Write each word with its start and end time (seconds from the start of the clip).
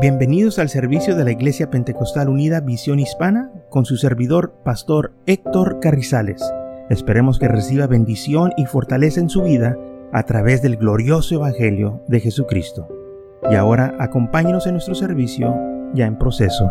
Bienvenidos 0.00 0.60
al 0.60 0.68
servicio 0.68 1.16
de 1.16 1.24
la 1.24 1.32
Iglesia 1.32 1.70
Pentecostal 1.70 2.28
Unida 2.28 2.60
Visión 2.60 3.00
Hispana 3.00 3.50
con 3.68 3.84
su 3.84 3.96
servidor, 3.96 4.54
Pastor 4.64 5.12
Héctor 5.26 5.80
Carrizales. 5.80 6.40
Esperemos 6.88 7.40
que 7.40 7.48
reciba 7.48 7.88
bendición 7.88 8.52
y 8.56 8.66
fortaleza 8.66 9.18
en 9.18 9.28
su 9.28 9.42
vida 9.42 9.76
a 10.12 10.22
través 10.22 10.62
del 10.62 10.76
glorioso 10.76 11.34
Evangelio 11.34 12.00
de 12.06 12.20
Jesucristo. 12.20 12.86
Y 13.50 13.56
ahora 13.56 13.96
acompáñenos 13.98 14.68
en 14.68 14.74
nuestro 14.74 14.94
servicio 14.94 15.52
ya 15.94 16.06
en 16.06 16.16
proceso. 16.16 16.70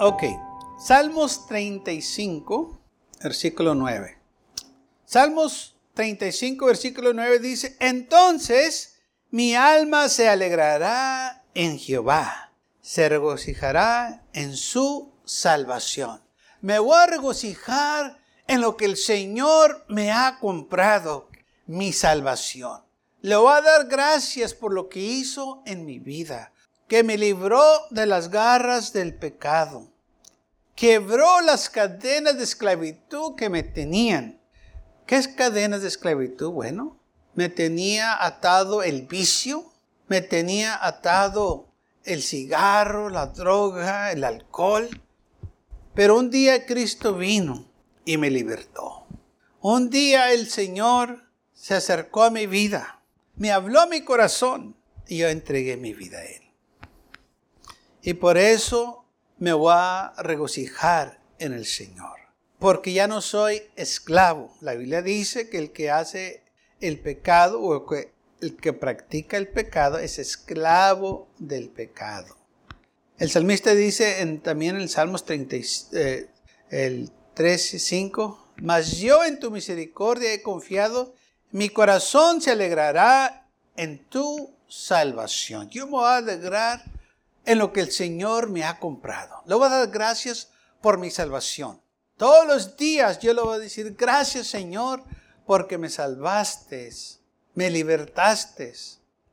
Ok, 0.00 0.22
Salmos 0.78 1.46
35, 1.46 2.78
versículo 3.22 3.74
9. 3.74 4.16
Salmos 5.04 5.77
35, 5.98 6.64
versículo 6.64 7.12
9 7.12 7.40
dice, 7.40 7.76
entonces 7.80 9.00
mi 9.30 9.56
alma 9.56 10.08
se 10.08 10.28
alegrará 10.28 11.42
en 11.54 11.76
Jehová, 11.76 12.52
se 12.80 13.08
regocijará 13.08 14.22
en 14.32 14.56
su 14.56 15.12
salvación. 15.24 16.22
Me 16.60 16.78
voy 16.78 16.96
a 16.96 17.06
regocijar 17.06 18.16
en 18.46 18.60
lo 18.60 18.76
que 18.76 18.84
el 18.84 18.96
Señor 18.96 19.84
me 19.88 20.12
ha 20.12 20.38
comprado, 20.38 21.30
mi 21.66 21.92
salvación. 21.92 22.80
Le 23.20 23.34
voy 23.34 23.52
a 23.52 23.60
dar 23.60 23.88
gracias 23.88 24.54
por 24.54 24.72
lo 24.72 24.88
que 24.88 25.00
hizo 25.00 25.64
en 25.66 25.84
mi 25.84 25.98
vida, 25.98 26.52
que 26.86 27.02
me 27.02 27.18
libró 27.18 27.64
de 27.90 28.06
las 28.06 28.30
garras 28.30 28.92
del 28.92 29.16
pecado, 29.16 29.90
quebró 30.76 31.40
las 31.40 31.68
cadenas 31.68 32.38
de 32.38 32.44
esclavitud 32.44 33.34
que 33.34 33.48
me 33.48 33.64
tenían 33.64 34.37
¿Qué 35.08 35.16
es 35.16 35.26
cadenas 35.26 35.80
de 35.80 35.88
esclavitud? 35.88 36.50
Bueno, 36.50 37.00
me 37.34 37.48
tenía 37.48 38.22
atado 38.22 38.82
el 38.82 39.06
vicio, 39.06 39.72
me 40.06 40.20
tenía 40.20 40.86
atado 40.86 41.72
el 42.04 42.22
cigarro, 42.22 43.08
la 43.08 43.28
droga, 43.28 44.12
el 44.12 44.22
alcohol. 44.22 44.86
Pero 45.94 46.18
un 46.18 46.28
día 46.28 46.66
Cristo 46.66 47.14
vino 47.14 47.70
y 48.04 48.18
me 48.18 48.30
libertó. 48.30 49.06
Un 49.62 49.88
día 49.88 50.30
el 50.30 50.46
Señor 50.46 51.24
se 51.54 51.72
acercó 51.72 52.24
a 52.24 52.30
mi 52.30 52.46
vida, 52.46 53.00
me 53.36 53.50
habló 53.50 53.86
mi 53.86 54.02
corazón 54.02 54.76
y 55.06 55.16
yo 55.16 55.28
entregué 55.28 55.78
mi 55.78 55.94
vida 55.94 56.18
a 56.18 56.26
Él. 56.26 56.42
Y 58.02 58.12
por 58.12 58.36
eso 58.36 59.06
me 59.38 59.54
voy 59.54 59.72
a 59.74 60.12
regocijar 60.18 61.18
en 61.38 61.54
el 61.54 61.64
Señor 61.64 62.27
porque 62.58 62.92
ya 62.92 63.06
no 63.06 63.20
soy 63.20 63.62
esclavo. 63.76 64.52
La 64.60 64.74
Biblia 64.74 65.02
dice 65.02 65.48
que 65.48 65.58
el 65.58 65.72
que 65.72 65.90
hace 65.90 66.42
el 66.80 66.98
pecado 66.98 67.60
o 67.60 67.86
el 68.40 68.56
que 68.56 68.72
practica 68.72 69.36
el 69.36 69.48
pecado 69.48 69.98
es 69.98 70.18
esclavo 70.18 71.28
del 71.38 71.68
pecado. 71.68 72.36
El 73.18 73.30
salmista 73.30 73.74
dice 73.74 74.20
en, 74.20 74.40
también 74.40 74.76
en 74.76 74.88
Salmos 74.88 75.24
30, 75.24 75.56
eh, 75.92 76.28
el 76.70 77.10
3 77.34 77.74
y 77.74 77.78
5, 77.78 78.52
mas 78.62 78.98
yo 78.98 79.24
en 79.24 79.40
tu 79.40 79.50
misericordia 79.50 80.32
he 80.32 80.42
confiado, 80.42 81.14
mi 81.50 81.68
corazón 81.68 82.40
se 82.40 82.52
alegrará 82.52 83.48
en 83.76 84.04
tu 84.04 84.54
salvación. 84.68 85.68
Yo 85.70 85.86
me 85.86 85.92
voy 85.92 86.04
a 86.04 86.16
alegrar 86.16 86.84
en 87.44 87.58
lo 87.58 87.72
que 87.72 87.80
el 87.80 87.90
Señor 87.90 88.50
me 88.50 88.64
ha 88.64 88.78
comprado. 88.78 89.42
Le 89.46 89.54
voy 89.54 89.66
a 89.66 89.70
dar 89.70 89.90
gracias 89.90 90.50
por 90.80 90.98
mi 90.98 91.10
salvación. 91.10 91.80
Todos 92.18 92.46
los 92.48 92.76
días 92.76 93.20
yo 93.20 93.32
le 93.32 93.40
voy 93.40 93.54
a 93.54 93.60
decir, 93.60 93.94
gracias 93.96 94.48
Señor, 94.48 95.04
porque 95.46 95.78
me 95.78 95.88
salvaste, 95.88 96.90
me 97.54 97.70
libertaste. 97.70 98.74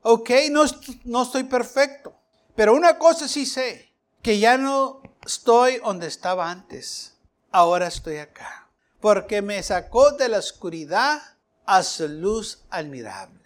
Ok, 0.04 0.30
no, 0.52 0.64
no 1.04 1.24
estoy 1.24 1.46
perfecto, 1.46 2.16
pero 2.56 2.76
una 2.76 3.00
cosa 3.00 3.28
sí 3.28 3.48
sé, 3.48 3.92
que 4.22 4.38
ya 4.38 4.58
no 4.60 5.02
estoy 5.26 5.80
donde 5.80 6.06
estaba 6.06 6.52
antes, 6.52 7.18
ahora 7.52 7.88
estoy 7.88 8.18
acá, 8.18 8.70
porque 9.02 9.42
me 9.42 9.62
sacó 9.64 10.12
de 10.12 10.30
la 10.30 10.38
oscuridad 10.38 11.22
a 11.66 11.82
su 11.82 12.08
luz 12.08 12.66
admirable. 12.70 13.42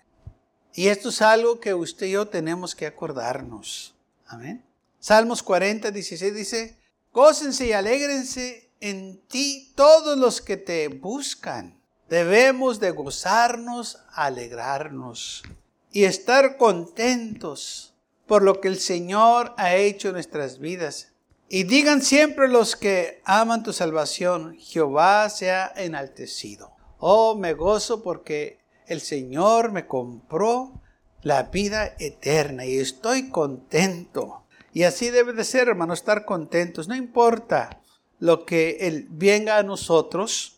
Y 0.74 0.90
esto 0.90 1.10
es 1.10 1.22
algo 1.22 1.62
que 1.62 1.74
usted 1.74 2.08
y 2.08 2.12
yo 2.12 2.28
tenemos 2.28 2.76
que 2.76 2.86
acordarnos. 2.86 3.96
Amén. 4.28 4.66
Salmos 5.00 5.42
40, 5.42 5.92
16 5.92 6.36
dice, 6.36 6.78
gócense 7.14 7.66
y 7.68 7.72
alégrense 7.72 8.69
en 8.80 9.20
ti 9.28 9.72
todos 9.76 10.18
los 10.18 10.42
que 10.42 10.58
te 10.58 10.88
buscan. 10.88 11.80
Debemos 12.10 12.80
de 12.80 12.92
gozarnos, 12.92 14.00
alegrarnos 14.14 15.44
y 15.92 16.06
estar 16.06 16.58
contentos 16.58 17.94
por 18.26 18.44
lo 18.44 18.62
que 18.62 18.68
el 18.68 18.80
Señor 18.80 19.54
ha 19.58 19.76
hecho 19.76 20.10
en 20.10 20.14
nuestras 20.14 20.60
vidas. 20.60 21.14
Y 21.50 21.64
digan 21.64 22.02
siempre 22.02 22.48
los 22.48 22.76
que 22.76 23.22
aman 23.26 23.64
tu 23.64 23.74
salvación, 23.74 24.56
Jehová 24.60 25.30
sea 25.30 25.72
enaltecido. 25.76 26.72
Oh, 27.00 27.36
me 27.36 27.54
gozo 27.54 28.04
porque 28.04 28.60
el 28.88 29.02
Señor 29.02 29.72
me 29.72 29.88
compró 29.88 30.80
la 31.22 31.44
vida 31.44 31.96
eterna 32.00 32.66
y 32.66 32.78
estoy 32.78 33.30
contento. 33.30 34.44
Y 34.74 34.84
así 34.84 35.10
debe 35.10 35.34
de 35.34 35.44
ser, 35.44 35.68
hermano, 35.68 35.94
estar 35.94 36.26
contentos. 36.26 36.88
No 36.88 36.96
importa 36.96 37.82
lo 38.20 38.46
que 38.46 38.78
Él 38.82 39.08
venga 39.10 39.58
a 39.58 39.64
nosotros. 39.64 40.58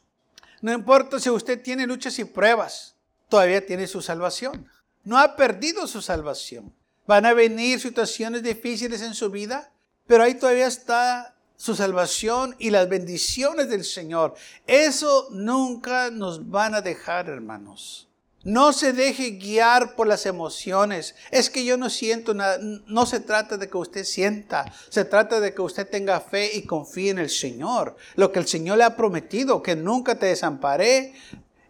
No 0.61 0.71
importa 0.73 1.19
si 1.19 1.29
usted 1.29 1.61
tiene 1.61 1.87
luchas 1.87 2.19
y 2.19 2.25
pruebas, 2.25 2.95
todavía 3.29 3.65
tiene 3.65 3.87
su 3.87 4.01
salvación. 4.01 4.67
No 5.03 5.17
ha 5.17 5.35
perdido 5.35 5.87
su 5.87 6.01
salvación. 6.01 6.73
Van 7.07 7.25
a 7.25 7.33
venir 7.33 7.79
situaciones 7.79 8.43
difíciles 8.43 9.01
en 9.01 9.13
su 9.13 9.29
vida, 9.29 9.71
pero 10.05 10.23
ahí 10.23 10.35
todavía 10.35 10.67
está 10.67 11.35
su 11.55 11.75
salvación 11.75 12.55
y 12.59 12.69
las 12.69 12.89
bendiciones 12.89 13.69
del 13.69 13.83
Señor. 13.83 14.35
Eso 14.65 15.27
nunca 15.31 16.09
nos 16.09 16.49
van 16.49 16.75
a 16.75 16.81
dejar, 16.81 17.29
hermanos. 17.29 18.07
No 18.43 18.73
se 18.73 18.93
deje 18.93 19.31
guiar 19.31 19.95
por 19.95 20.07
las 20.07 20.25
emociones. 20.25 21.15
Es 21.29 21.49
que 21.49 21.63
yo 21.63 21.77
no 21.77 21.89
siento 21.89 22.33
nada. 22.33 22.57
No 22.59 23.05
se 23.05 23.19
trata 23.19 23.57
de 23.57 23.69
que 23.69 23.77
usted 23.77 24.03
sienta. 24.03 24.71
Se 24.89 25.05
trata 25.05 25.39
de 25.39 25.53
que 25.53 25.61
usted 25.61 25.87
tenga 25.87 26.19
fe 26.19 26.51
y 26.55 26.63
confíe 26.63 27.11
en 27.11 27.19
el 27.19 27.29
Señor. 27.29 27.95
Lo 28.15 28.31
que 28.31 28.39
el 28.39 28.47
Señor 28.47 28.77
le 28.77 28.83
ha 28.83 28.95
prometido, 28.95 29.61
que 29.61 29.75
nunca 29.75 30.17
te 30.17 30.25
desamparé 30.27 31.13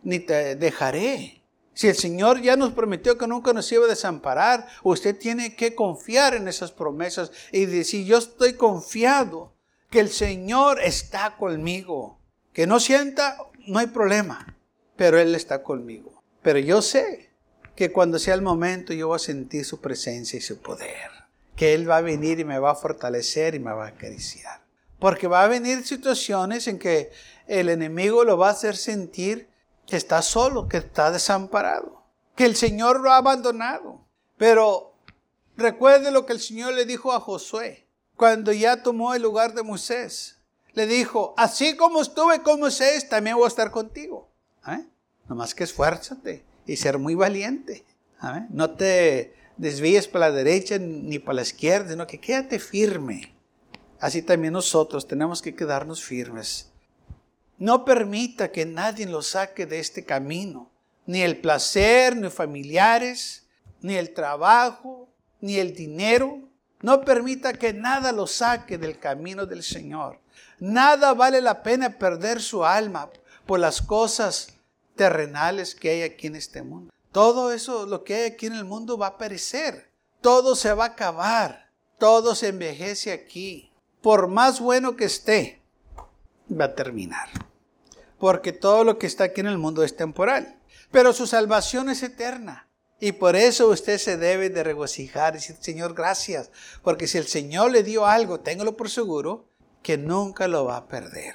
ni 0.03 0.19
te 0.19 0.55
dejaré. 0.55 1.41
Si 1.73 1.87
el 1.87 1.95
Señor 1.95 2.41
ya 2.41 2.55
nos 2.55 2.73
prometió 2.73 3.17
que 3.17 3.27
nunca 3.27 3.53
nos 3.53 3.71
iba 3.71 3.85
a 3.85 3.89
desamparar, 3.89 4.67
usted 4.83 5.17
tiene 5.17 5.55
que 5.55 5.73
confiar 5.73 6.35
en 6.35 6.47
esas 6.47 6.71
promesas 6.71 7.31
y 7.51 7.65
decir, 7.65 8.05
yo 8.05 8.17
estoy 8.17 8.53
confiado 8.53 9.53
que 9.89 9.99
el 9.99 10.09
Señor 10.09 10.81
está 10.81 11.37
conmigo. 11.37 12.19
Que 12.53 12.67
no 12.67 12.79
sienta, 12.79 13.37
no 13.67 13.79
hay 13.79 13.87
problema, 13.87 14.57
pero 14.95 15.17
Él 15.17 15.33
está 15.33 15.63
conmigo. 15.63 16.10
Pero 16.41 16.59
yo 16.59 16.81
sé 16.81 17.29
que 17.75 17.91
cuando 17.91 18.19
sea 18.19 18.33
el 18.33 18.41
momento 18.41 18.93
yo 18.93 19.07
voy 19.07 19.15
a 19.15 19.19
sentir 19.19 19.65
su 19.65 19.79
presencia 19.79 20.37
y 20.37 20.41
su 20.41 20.59
poder. 20.59 21.09
Que 21.55 21.73
Él 21.73 21.89
va 21.89 21.97
a 21.97 22.01
venir 22.01 22.39
y 22.39 22.45
me 22.45 22.59
va 22.59 22.71
a 22.71 22.75
fortalecer 22.75 23.55
y 23.55 23.59
me 23.59 23.73
va 23.73 23.85
a 23.85 23.89
acariciar. 23.89 24.61
Porque 24.99 25.27
va 25.27 25.43
a 25.43 25.47
venir 25.47 25.85
situaciones 25.85 26.67
en 26.67 26.79
que 26.79 27.11
el 27.47 27.69
enemigo 27.69 28.23
lo 28.23 28.37
va 28.37 28.49
a 28.49 28.51
hacer 28.51 28.77
sentir 28.77 29.49
que 29.87 29.97
está 29.97 30.21
solo, 30.21 30.67
que 30.67 30.77
está 30.77 31.11
desamparado, 31.11 32.03
que 32.35 32.45
el 32.45 32.55
Señor 32.55 32.99
lo 33.01 33.11
ha 33.11 33.17
abandonado. 33.17 34.05
Pero 34.37 34.93
recuerde 35.57 36.11
lo 36.11 36.25
que 36.25 36.33
el 36.33 36.39
Señor 36.39 36.73
le 36.73 36.85
dijo 36.85 37.11
a 37.11 37.19
Josué 37.19 37.87
cuando 38.15 38.51
ya 38.51 38.83
tomó 38.83 39.13
el 39.13 39.23
lugar 39.23 39.53
de 39.53 39.63
Moisés. 39.63 40.37
Le 40.73 40.85
dijo, 40.85 41.33
así 41.37 41.75
como 41.75 42.01
estuve 42.01 42.41
con 42.41 42.59
Moisés, 42.59 43.09
también 43.09 43.35
voy 43.35 43.45
a 43.45 43.47
estar 43.47 43.71
contigo. 43.71 44.29
¿Eh? 44.67 44.85
Nomás 45.31 45.55
que 45.55 45.63
esfuérzate 45.63 46.43
y 46.67 46.75
ser 46.75 46.97
muy 46.97 47.15
valiente. 47.15 47.85
No 48.49 48.71
te 48.71 49.33
desvíes 49.55 50.05
para 50.05 50.27
la 50.27 50.35
derecha 50.35 50.77
ni 50.77 51.19
para 51.19 51.35
la 51.35 51.41
izquierda, 51.43 51.91
sino 51.91 52.05
que 52.05 52.19
quédate 52.19 52.59
firme. 52.59 53.33
Así 54.01 54.23
también 54.23 54.51
nosotros 54.51 55.07
tenemos 55.07 55.41
que 55.41 55.55
quedarnos 55.55 56.03
firmes. 56.03 56.69
No 57.57 57.85
permita 57.85 58.51
que 58.51 58.65
nadie 58.65 59.05
lo 59.05 59.21
saque 59.21 59.65
de 59.65 59.79
este 59.79 60.03
camino. 60.03 60.69
Ni 61.05 61.21
el 61.21 61.37
placer, 61.37 62.17
ni 62.17 62.29
familiares, 62.29 63.47
ni 63.79 63.95
el 63.95 64.13
trabajo, 64.13 65.07
ni 65.39 65.59
el 65.59 65.73
dinero. 65.73 66.41
No 66.81 67.05
permita 67.05 67.53
que 67.53 67.71
nada 67.71 68.11
lo 68.11 68.27
saque 68.27 68.77
del 68.77 68.99
camino 68.99 69.45
del 69.45 69.63
Señor. 69.63 70.19
Nada 70.59 71.13
vale 71.13 71.39
la 71.39 71.63
pena 71.63 71.97
perder 71.97 72.41
su 72.41 72.65
alma 72.65 73.09
por 73.45 73.61
las 73.61 73.81
cosas 73.81 74.57
terrenales 75.01 75.73
que 75.73 75.89
hay 75.89 76.03
aquí 76.03 76.27
en 76.27 76.35
este 76.35 76.61
mundo. 76.61 76.93
Todo 77.11 77.51
eso, 77.51 77.87
lo 77.87 78.03
que 78.03 78.13
hay 78.13 78.23
aquí 78.31 78.45
en 78.45 78.53
el 78.53 78.65
mundo 78.65 78.99
va 78.99 79.07
a 79.07 79.17
perecer. 79.17 79.89
Todo 80.21 80.55
se 80.55 80.71
va 80.73 80.83
a 80.83 80.87
acabar. 80.89 81.71
Todo 81.97 82.35
se 82.35 82.49
envejece 82.49 83.11
aquí. 83.11 83.71
Por 84.03 84.27
más 84.27 84.59
bueno 84.59 84.95
que 84.95 85.05
esté, 85.05 85.63
va 86.49 86.65
a 86.65 86.75
terminar. 86.75 87.29
porque 88.19 88.53
todo 88.53 88.83
lo 88.83 88.99
que 88.99 89.07
está 89.07 89.23
aquí 89.23 89.41
en 89.41 89.47
el 89.47 89.57
mundo 89.57 89.83
es 89.83 89.95
temporal. 89.95 90.59
Pero 90.91 91.13
su 91.13 91.25
salvación 91.25 91.89
es 91.89 92.03
eterna. 92.03 92.67
Y 92.99 93.13
por 93.13 93.35
eso 93.35 93.69
usted 93.69 93.97
se 93.97 94.17
debe 94.17 94.51
de 94.51 94.63
regocijar 94.63 95.33
y 95.33 95.37
decir, 95.37 95.55
Señor, 95.59 95.95
gracias. 95.95 96.51
Porque 96.83 97.07
si 97.07 97.17
el 97.17 97.25
Señor 97.25 97.71
le 97.71 97.81
dio 97.81 98.05
algo, 98.05 98.39
téngalo 98.41 98.77
por 98.77 98.91
seguro, 98.91 99.49
que 99.81 99.97
nunca 99.97 100.47
lo 100.47 100.65
va 100.65 100.77
a 100.77 100.87
perder. 100.87 101.33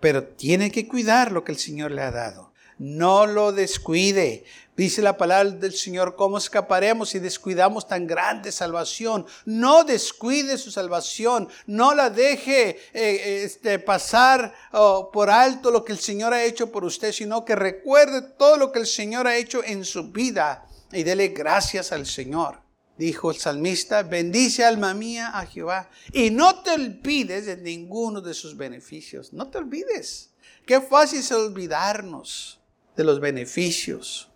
Pero 0.00 0.24
tiene 0.24 0.70
que 0.70 0.86
cuidar 0.86 1.32
lo 1.32 1.44
que 1.44 1.52
el 1.52 1.58
Señor 1.58 1.90
le 1.90 2.02
ha 2.02 2.10
dado. 2.10 2.52
No 2.78 3.26
lo 3.26 3.52
descuide. 3.52 4.44
Dice 4.76 5.02
la 5.02 5.16
palabra 5.16 5.50
del 5.50 5.72
Señor, 5.72 6.16
¿cómo 6.16 6.36
escaparemos 6.36 7.10
si 7.10 7.20
descuidamos 7.20 7.86
tan 7.86 8.08
grande 8.08 8.50
salvación? 8.50 9.24
No 9.44 9.84
descuide 9.84 10.58
su 10.58 10.72
salvación, 10.72 11.48
no 11.66 11.94
la 11.94 12.10
deje 12.10 12.80
eh, 12.92 13.44
este, 13.44 13.78
pasar 13.78 14.52
oh, 14.72 15.12
por 15.12 15.30
alto 15.30 15.70
lo 15.70 15.84
que 15.84 15.92
el 15.92 16.00
Señor 16.00 16.34
ha 16.34 16.42
hecho 16.42 16.72
por 16.72 16.84
usted, 16.84 17.12
sino 17.12 17.44
que 17.44 17.54
recuerde 17.54 18.22
todo 18.22 18.56
lo 18.56 18.72
que 18.72 18.80
el 18.80 18.86
Señor 18.88 19.28
ha 19.28 19.36
hecho 19.36 19.62
en 19.62 19.84
su 19.84 20.10
vida 20.10 20.66
y 20.92 21.04
dele 21.04 21.28
gracias 21.28 21.92
al 21.92 22.04
Señor. 22.04 22.60
Dijo 22.98 23.30
el 23.30 23.36
salmista, 23.36 24.02
bendice 24.02 24.64
alma 24.64 24.92
mía 24.92 25.30
a 25.34 25.46
Jehová 25.46 25.88
y 26.12 26.30
no 26.30 26.62
te 26.62 26.72
olvides 26.72 27.46
de 27.46 27.56
ninguno 27.56 28.20
de 28.20 28.34
sus 28.34 28.56
beneficios. 28.56 29.32
No 29.32 29.48
te 29.48 29.58
olvides. 29.58 30.30
Qué 30.66 30.80
fácil 30.80 31.20
es 31.20 31.30
olvidarnos 31.30 32.60
de 32.96 33.04
los 33.04 33.20
beneficios. 33.20 34.30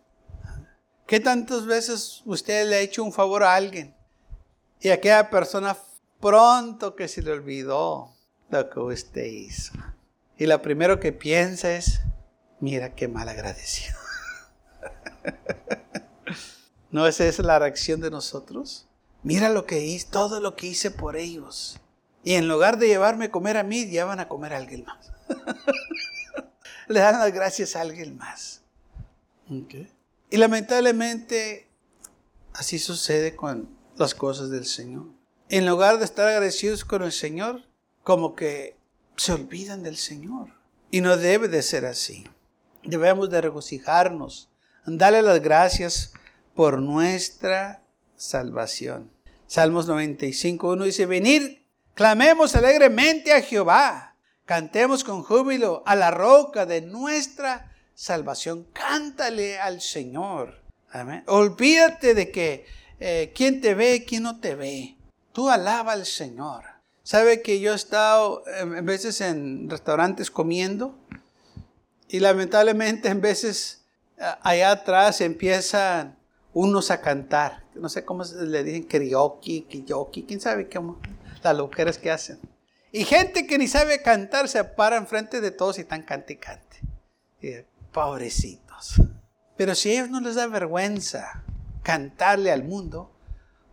¿Qué 1.06 1.20
tantas 1.20 1.66
veces 1.66 2.22
usted 2.26 2.68
le 2.68 2.76
ha 2.76 2.80
hecho 2.80 3.02
un 3.02 3.12
favor 3.12 3.42
a 3.42 3.54
alguien 3.54 3.94
y 4.80 4.90
aquella 4.90 5.30
persona 5.30 5.76
pronto 6.20 6.94
que 6.94 7.08
se 7.08 7.22
le 7.22 7.32
olvidó 7.32 8.14
lo 8.50 8.68
que 8.68 8.80
usted 8.80 9.24
hizo? 9.24 9.72
Y 10.36 10.46
lo 10.46 10.60
primero 10.60 11.00
que 11.00 11.12
piensa 11.12 11.72
es, 11.72 12.00
mira 12.60 12.94
qué 12.94 13.08
mal 13.08 13.28
agradecido. 13.28 13.96
¿No 16.90 17.06
es 17.06 17.20
esa 17.20 17.42
la 17.42 17.58
reacción 17.58 18.00
de 18.00 18.10
nosotros? 18.10 18.86
Mira 19.22 19.48
lo 19.50 19.66
que 19.66 19.84
hice, 19.84 20.08
todo 20.10 20.40
lo 20.40 20.56
que 20.56 20.68
hice 20.68 20.90
por 20.90 21.16
ellos. 21.16 21.80
Y 22.22 22.34
en 22.34 22.48
lugar 22.48 22.78
de 22.78 22.88
llevarme 22.88 23.26
a 23.26 23.30
comer 23.30 23.56
a 23.56 23.62
mí, 23.62 23.86
llevan 23.86 24.20
a 24.20 24.28
comer 24.28 24.52
a 24.52 24.58
alguien 24.58 24.84
más. 24.84 25.10
Le 26.88 27.00
dan 27.00 27.18
las 27.18 27.32
gracias 27.32 27.76
a 27.76 27.82
alguien 27.82 28.16
más. 28.16 28.62
Y 30.30 30.36
lamentablemente 30.36 31.68
así 32.54 32.78
sucede 32.78 33.36
con 33.36 33.68
las 33.96 34.14
cosas 34.14 34.50
del 34.50 34.66
Señor. 34.66 35.06
En 35.48 35.66
lugar 35.66 35.98
de 35.98 36.04
estar 36.04 36.26
agradecidos 36.26 36.84
con 36.84 37.02
el 37.02 37.12
Señor, 37.12 37.62
como 38.02 38.34
que 38.34 38.76
se 39.16 39.32
olvidan 39.32 39.82
del 39.82 39.96
Señor. 39.96 40.48
Y 40.90 41.00
no 41.00 41.16
debe 41.16 41.48
de 41.48 41.62
ser 41.62 41.84
así. 41.84 42.26
Debemos 42.82 43.30
de 43.30 43.40
regocijarnos, 43.40 44.48
darle 44.86 45.22
las 45.22 45.40
gracias 45.42 46.12
por 46.54 46.80
nuestra 46.80 47.82
salvación. 48.16 49.10
Salmos 49.46 49.86
95, 49.86 50.70
1 50.70 50.84
dice, 50.84 51.06
venid, 51.06 51.58
clamemos 51.94 52.54
alegremente 52.54 53.32
a 53.32 53.42
Jehová, 53.42 54.07
cantemos 54.48 55.04
con 55.04 55.22
júbilo 55.22 55.82
a 55.84 55.94
la 55.94 56.10
roca 56.10 56.64
de 56.64 56.80
nuestra 56.80 57.70
salvación. 57.94 58.66
Cántale 58.72 59.58
al 59.58 59.82
Señor. 59.82 60.62
Amén. 60.90 61.22
Olvídate 61.26 62.14
de 62.14 62.30
que 62.30 62.64
eh, 62.98 63.30
quién 63.34 63.60
te 63.60 63.74
ve, 63.74 64.06
quién 64.08 64.22
no 64.22 64.40
te 64.40 64.54
ve. 64.54 64.96
Tú 65.34 65.50
alaba 65.50 65.92
al 65.92 66.06
Señor. 66.06 66.64
¿Sabe 67.02 67.42
que 67.42 67.60
yo 67.60 67.74
he 67.74 67.76
estado 67.76 68.42
en 68.58 68.86
veces 68.86 69.20
en 69.20 69.68
restaurantes 69.68 70.30
comiendo? 70.30 70.98
Y 72.08 72.20
lamentablemente 72.20 73.10
en 73.10 73.20
veces 73.20 73.82
allá 74.40 74.70
atrás 74.70 75.20
empiezan 75.20 76.16
unos 76.54 76.90
a 76.90 77.02
cantar. 77.02 77.64
No 77.74 77.90
sé 77.90 78.02
cómo 78.02 78.24
le 78.24 78.64
dicen, 78.64 78.84
karaoke, 78.84 79.66
karaoke, 79.70 80.24
quién 80.24 80.40
sabe 80.40 80.70
cómo, 80.70 80.98
las 81.42 81.54
loqueras 81.54 81.98
que 81.98 82.10
hacen. 82.10 82.38
Y 82.90 83.04
gente 83.04 83.46
que 83.46 83.58
ni 83.58 83.68
sabe 83.68 84.02
cantar 84.02 84.48
se 84.48 84.64
para 84.64 84.96
enfrente 84.96 85.40
de 85.40 85.50
todos 85.50 85.78
y 85.78 85.82
están 85.82 86.02
cante 86.02 86.34
y 86.34 86.36
cante. 86.36 86.80
Pobrecitos. 87.92 89.00
Pero 89.56 89.74
si 89.74 89.90
a 89.90 89.92
ellos 89.94 90.10
no 90.10 90.20
les 90.20 90.36
da 90.36 90.46
vergüenza 90.46 91.44
cantarle 91.82 92.52
al 92.52 92.64
mundo, 92.64 93.12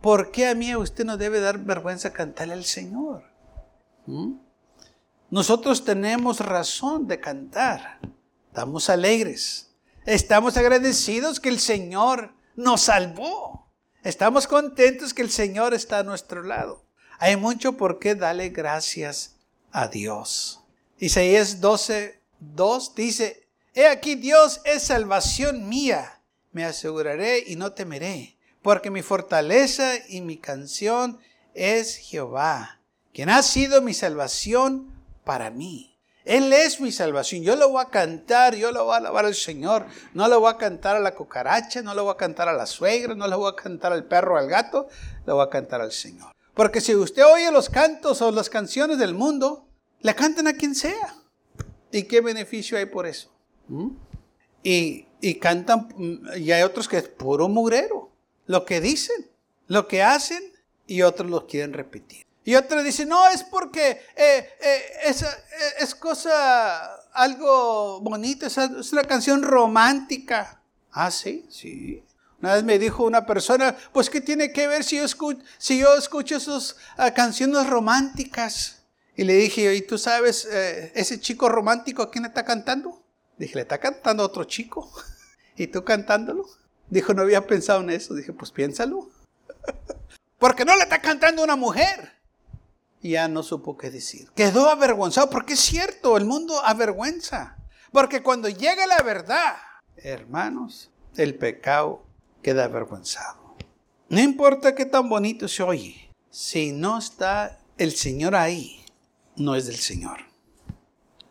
¿por 0.00 0.30
qué 0.32 0.48
a 0.48 0.54
mí 0.54 0.70
a 0.70 0.78
usted 0.78 1.04
no 1.04 1.16
debe 1.16 1.40
dar 1.40 1.58
vergüenza 1.58 2.12
cantarle 2.12 2.54
al 2.54 2.64
Señor? 2.64 3.24
¿Mm? 4.06 4.34
Nosotros 5.30 5.84
tenemos 5.84 6.40
razón 6.40 7.06
de 7.06 7.20
cantar. 7.20 7.98
Estamos 8.48 8.88
alegres. 8.88 9.74
Estamos 10.04 10.56
agradecidos 10.56 11.40
que 11.40 11.48
el 11.48 11.58
Señor 11.58 12.34
nos 12.54 12.82
salvó. 12.82 13.70
Estamos 14.02 14.46
contentos 14.46 15.12
que 15.12 15.22
el 15.22 15.30
Señor 15.30 15.74
está 15.74 15.98
a 15.98 16.04
nuestro 16.04 16.42
lado. 16.42 16.85
Hay 17.18 17.36
mucho 17.36 17.76
por 17.76 17.98
qué 17.98 18.14
darle 18.14 18.50
gracias 18.50 19.36
a 19.72 19.88
Dios. 19.88 20.60
Isaías 20.98 21.60
12, 21.60 22.20
2 22.40 22.94
dice, 22.94 23.46
He 23.74 23.86
aquí 23.86 24.14
Dios 24.14 24.60
es 24.64 24.82
salvación 24.82 25.68
mía. 25.68 26.20
Me 26.52 26.64
aseguraré 26.64 27.44
y 27.46 27.56
no 27.56 27.72
temeré, 27.72 28.36
porque 28.62 28.90
mi 28.90 29.02
fortaleza 29.02 29.94
y 30.08 30.20
mi 30.20 30.36
canción 30.36 31.18
es 31.54 31.96
Jehová, 31.96 32.80
quien 33.12 33.30
ha 33.30 33.42
sido 33.42 33.82
mi 33.82 33.94
salvación 33.94 34.92
para 35.24 35.50
mí. 35.50 35.96
Él 36.24 36.52
es 36.52 36.80
mi 36.80 36.90
salvación. 36.90 37.42
Yo 37.42 37.56
lo 37.56 37.70
voy 37.70 37.82
a 37.82 37.88
cantar, 37.88 38.56
yo 38.56 38.72
lo 38.72 38.84
voy 38.84 38.94
a 38.94 38.96
alabar 38.96 39.26
al 39.26 39.34
Señor. 39.34 39.86
No 40.12 40.26
lo 40.26 40.40
voy 40.40 40.50
a 40.50 40.56
cantar 40.56 40.96
a 40.96 41.00
la 41.00 41.14
cucaracha, 41.14 41.82
no 41.82 41.94
lo 41.94 42.04
voy 42.04 42.14
a 42.14 42.16
cantar 42.16 42.48
a 42.48 42.52
la 42.52 42.66
suegra, 42.66 43.14
no 43.14 43.28
lo 43.28 43.38
voy 43.38 43.52
a 43.52 43.54
cantar 43.54 43.92
al 43.92 44.04
perro 44.04 44.36
al 44.36 44.48
gato, 44.48 44.88
lo 45.24 45.36
voy 45.36 45.46
a 45.46 45.50
cantar 45.50 45.80
al 45.80 45.92
Señor. 45.92 46.35
Porque 46.56 46.80
si 46.80 46.94
usted 46.94 47.22
oye 47.22 47.52
los 47.52 47.68
cantos 47.68 48.22
o 48.22 48.30
las 48.30 48.48
canciones 48.48 48.96
del 48.96 49.12
mundo, 49.12 49.68
le 50.00 50.14
cantan 50.14 50.48
a 50.48 50.54
quien 50.54 50.74
sea. 50.74 51.14
¿Y 51.92 52.04
qué 52.04 52.22
beneficio 52.22 52.78
hay 52.78 52.86
por 52.86 53.06
eso? 53.06 53.30
¿Mm? 53.68 53.90
Y, 54.62 55.06
y, 55.20 55.34
cantan, 55.34 55.86
y 56.34 56.50
hay 56.52 56.62
otros 56.62 56.88
que 56.88 56.96
es 56.96 57.08
puro 57.08 57.50
mugrero. 57.50 58.10
Lo 58.46 58.64
que 58.64 58.80
dicen, 58.80 59.30
lo 59.66 59.86
que 59.86 60.02
hacen, 60.02 60.50
y 60.86 61.02
otros 61.02 61.30
lo 61.30 61.46
quieren 61.46 61.74
repetir. 61.74 62.24
Y 62.42 62.54
otros 62.54 62.82
dicen, 62.84 63.10
no, 63.10 63.28
es 63.28 63.44
porque 63.44 63.90
eh, 64.16 64.48
eh, 64.58 64.82
es, 65.04 65.20
eh, 65.20 65.26
es, 65.80 65.94
cosa, 65.94 66.94
algo 67.12 68.00
bonito, 68.00 68.46
es, 68.46 68.56
es 68.56 68.92
una 68.94 69.04
canción 69.04 69.42
romántica. 69.42 70.62
Ah, 70.90 71.10
sí, 71.10 71.44
sí. 71.50 72.02
Una 72.40 72.54
vez 72.54 72.64
me 72.64 72.78
dijo 72.78 73.04
una 73.04 73.24
persona, 73.24 73.76
pues 73.92 74.10
¿qué 74.10 74.20
tiene 74.20 74.52
que 74.52 74.66
ver 74.66 74.84
si 74.84 74.96
yo 74.96 75.04
escucho, 75.04 75.42
si 75.58 75.78
yo 75.78 75.96
escucho 75.96 76.36
esas 76.36 76.76
uh, 76.98 77.14
canciones 77.14 77.66
románticas? 77.66 78.82
Y 79.16 79.24
le 79.24 79.34
dije, 79.34 79.74
¿y 79.74 79.80
tú 79.80 79.96
sabes 79.96 80.44
ese 80.44 81.18
chico 81.18 81.48
romántico 81.48 82.02
a 82.02 82.10
quién 82.10 82.26
está 82.26 82.44
cantando? 82.44 83.02
Dije, 83.38 83.54
le 83.54 83.62
está 83.62 83.78
cantando 83.78 84.22
otro 84.22 84.44
chico. 84.44 84.92
¿Y 85.56 85.68
tú 85.68 85.84
cantándolo? 85.84 86.46
Dijo, 86.88 87.14
no 87.14 87.22
había 87.22 87.46
pensado 87.46 87.80
en 87.80 87.90
eso. 87.90 88.14
Dije, 88.14 88.32
pues 88.32 88.50
piénsalo. 88.50 89.08
Porque 90.38 90.64
no 90.64 90.76
le 90.76 90.82
está 90.82 91.00
cantando 91.00 91.42
una 91.42 91.56
mujer. 91.56 92.12
Y 93.00 93.10
ya 93.10 93.28
no 93.28 93.42
supo 93.42 93.76
qué 93.76 93.90
decir. 93.90 94.30
Quedó 94.34 94.68
avergonzado 94.68 95.30
porque 95.30 95.52
es 95.52 95.60
cierto, 95.60 96.16
el 96.16 96.24
mundo 96.24 96.60
avergüenza. 96.64 97.56
Porque 97.92 98.22
cuando 98.22 98.48
llega 98.48 98.86
la 98.86 99.02
verdad, 99.02 99.54
hermanos, 99.96 100.90
el 101.16 101.36
pecado 101.36 102.05
queda 102.46 102.66
avergonzado. 102.66 103.56
No 104.08 104.20
importa 104.20 104.76
qué 104.76 104.86
tan 104.86 105.08
bonito 105.08 105.48
se 105.48 105.64
oye, 105.64 106.12
si 106.30 106.70
no 106.70 106.96
está 106.96 107.58
el 107.76 107.90
Señor 107.90 108.36
ahí, 108.36 108.84
no 109.34 109.56
es 109.56 109.66
del 109.66 109.74
Señor. 109.74 110.18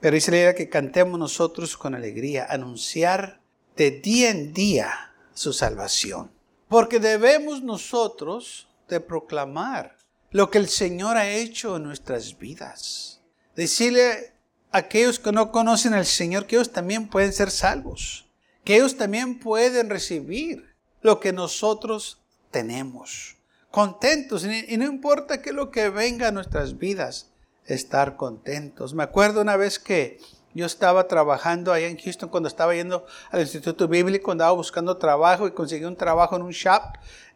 Pero 0.02 0.16
dice 0.16 0.32
la 0.32 0.38
idea 0.38 0.56
que 0.56 0.68
cantemos 0.68 1.18
nosotros 1.18 1.78
con 1.78 1.96
alegría, 1.96 2.48
anunciar 2.50 3.40
de 3.78 3.92
día 3.92 4.30
en 4.30 4.52
día 4.52 5.14
su 5.34 5.54
salvación. 5.54 6.32
Porque 6.68 7.00
debemos 7.00 7.64
nosotros 7.64 8.68
de 8.90 9.00
proclamar 9.00 9.96
lo 10.32 10.52
que 10.52 10.58
el 10.58 10.68
Señor 10.68 11.16
ha 11.16 11.30
hecho 11.30 11.78
en 11.78 11.84
nuestras 11.84 12.38
vidas. 12.38 13.22
Decirle 13.56 14.34
a 14.74 14.80
aquellos 14.80 15.20
que 15.20 15.32
no 15.32 15.54
conocen 15.54 15.94
al 15.94 16.06
Señor 16.06 16.46
que 16.46 16.58
ellos 16.58 16.74
también 16.74 17.08
pueden 17.08 17.32
ser 17.32 17.52
salvos, 17.52 18.30
que 18.66 18.76
ellos 18.76 18.98
también 18.98 19.40
pueden 19.40 19.90
recibir 19.90 20.75
lo 21.06 21.20
que 21.20 21.32
nosotros 21.32 22.20
tenemos. 22.50 23.36
Contentos, 23.70 24.44
y 24.44 24.76
no 24.76 24.86
importa 24.86 25.40
qué 25.40 25.54
lo 25.54 25.70
que 25.70 25.90
venga 25.90 26.30
a 26.30 26.32
nuestras 26.32 26.80
vidas, 26.80 27.30
estar 27.68 28.16
contentos. 28.18 28.96
Me 28.96 29.04
acuerdo 29.04 29.42
una 29.42 29.56
vez 29.56 29.78
que 29.78 30.20
yo 30.56 30.66
estaba 30.66 31.08
trabajando 31.08 31.72
allá 31.72 31.90
en 31.90 32.00
Houston 32.00 32.30
cuando 32.30 32.50
estaba 32.50 32.74
yendo 32.74 33.06
al 33.30 33.42
Instituto 33.42 33.88
Bíblico, 33.88 34.32
andaba 34.32 34.54
buscando 34.54 34.98
trabajo 34.98 35.46
y 35.46 35.52
conseguí 35.52 35.86
un 35.86 35.96
trabajo 35.96 36.38
en 36.38 36.42
un 36.42 36.52
shop, 36.52 36.82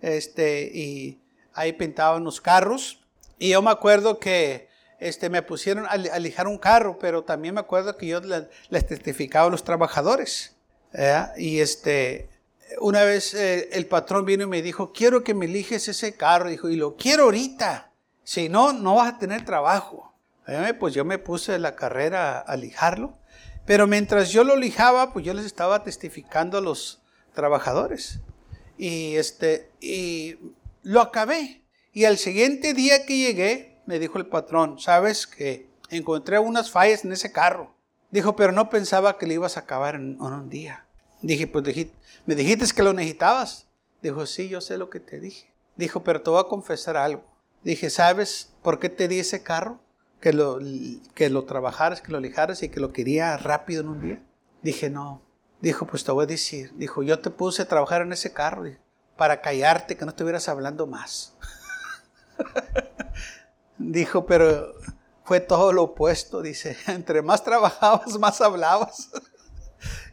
este, 0.01 0.71
y 0.73 1.19
ahí 1.53 1.71
pintaban 1.73 2.23
los 2.23 2.41
carros. 2.41 2.99
Y 3.37 3.49
yo 3.49 3.61
me 3.61 3.69
acuerdo 3.69 4.17
que 4.17 4.67
este, 4.99 5.29
me 5.29 5.43
pusieron 5.43 5.85
a, 5.87 5.95
lijar 6.17 6.47
un 6.47 6.57
carro, 6.57 6.97
pero 6.97 7.23
también 7.23 7.53
me 7.53 7.61
acuerdo 7.61 7.95
que 7.97 8.07
yo 8.07 8.19
les, 8.19 8.87
testificaba 8.87 9.45
a 9.45 9.51
los 9.51 9.63
trabajadores. 9.63 10.55
Y 11.37 11.59
este, 11.59 12.29
una 12.79 13.03
vez 13.03 13.33
eh, 13.33 13.69
el 13.73 13.85
patrón 13.85 14.25
vino 14.25 14.43
y 14.43 14.47
me 14.47 14.61
dijo, 14.61 14.93
quiero 14.93 15.23
que 15.23 15.33
me 15.33 15.47
lijes 15.47 15.87
ese 15.87 16.15
carro. 16.15 16.49
Dijo, 16.49 16.69
y 16.69 16.75
lo 16.75 16.95
quiero 16.95 17.23
ahorita. 17.23 17.91
Si 18.23 18.49
no, 18.49 18.73
no 18.73 18.95
vas 18.95 19.13
a 19.13 19.17
tener 19.17 19.43
trabajo. 19.45 20.13
pues 20.79 20.93
yo 20.93 21.05
me 21.05 21.17
puse 21.17 21.57
la 21.59 21.75
carrera 21.75 22.39
a 22.39 22.55
lijarlo. 22.55 23.17
Pero 23.65 23.87
mientras 23.87 24.31
yo 24.31 24.43
lo 24.43 24.55
lijaba, 24.55 25.13
pues 25.13 25.25
yo 25.25 25.33
les 25.33 25.45
estaba 25.45 25.83
testificando 25.83 26.57
a 26.57 26.61
los 26.61 27.01
trabajadores. 27.33 28.19
Y, 28.77 29.15
este, 29.15 29.69
y 29.79 30.37
lo 30.83 31.01
acabé. 31.01 31.61
Y 31.93 32.05
al 32.05 32.17
siguiente 32.17 32.73
día 32.73 33.05
que 33.05 33.17
llegué, 33.17 33.77
me 33.85 33.99
dijo 33.99 34.17
el 34.17 34.27
patrón, 34.27 34.79
sabes 34.79 35.27
que 35.27 35.67
encontré 35.89 36.39
unas 36.39 36.71
fallas 36.71 37.03
en 37.03 37.11
ese 37.11 37.31
carro. 37.31 37.73
Dijo, 38.11 38.35
pero 38.35 38.51
no 38.51 38.69
pensaba 38.69 39.17
que 39.17 39.27
le 39.27 39.35
ibas 39.35 39.57
a 39.57 39.61
acabar 39.61 39.95
en, 39.95 40.19
un 40.21 40.49
día. 40.49 40.85
Dije, 41.21 41.47
pues 41.47 41.63
me 42.25 42.35
dijiste 42.35 42.65
que 42.73 42.83
lo 42.83 42.93
necesitabas. 42.93 43.67
Dijo, 44.01 44.25
sí, 44.25 44.47
yo 44.49 44.61
sé 44.61 44.77
lo 44.77 44.89
que 44.89 44.99
te 44.99 45.19
dije. 45.19 45.53
Dijo, 45.75 46.03
pero 46.03 46.21
te 46.21 46.29
voy 46.29 46.39
a 46.39 46.47
confesar 46.47 46.97
algo. 46.97 47.23
Dije, 47.63 47.89
¿sabes 47.89 48.53
por 48.61 48.79
qué 48.79 48.89
te 48.89 49.07
di 49.07 49.19
ese 49.19 49.43
carro? 49.43 49.79
Que 50.21 50.33
lo, 50.33 50.59
que 51.13 51.29
lo 51.29 51.45
trabajaras, 51.45 52.01
que 52.01 52.11
lo 52.11 52.19
lijaras 52.19 52.63
y 52.63 52.69
que 52.69 52.79
lo 52.79 52.91
quería 52.91 53.37
rápido 53.37 53.81
en 53.81 53.87
un 53.89 54.01
día. 54.01 54.23
Dije, 54.61 54.89
no. 54.89 55.21
Dijo, 55.61 55.85
pues 55.85 56.03
te 56.03 56.11
voy 56.11 56.23
a 56.23 56.27
decir. 56.27 56.71
Dijo, 56.75 57.03
yo 57.03 57.19
te 57.19 57.29
puse 57.29 57.63
a 57.63 57.67
trabajar 57.67 58.01
en 58.01 58.13
ese 58.13 58.31
carro 58.31 58.65
para 59.17 59.41
callarte, 59.41 59.97
que 59.97 60.05
no 60.05 60.11
estuvieras 60.11 60.47
hablando 60.47 60.87
más. 60.87 61.35
Dijo, 63.77 64.25
pero 64.25 64.73
fue 65.23 65.41
todo 65.41 65.73
lo 65.73 65.83
opuesto. 65.83 66.41
Dice, 66.41 66.77
entre 66.87 67.21
más 67.21 67.43
trabajabas, 67.43 68.17
más 68.17 68.39
hablabas. 68.39 69.09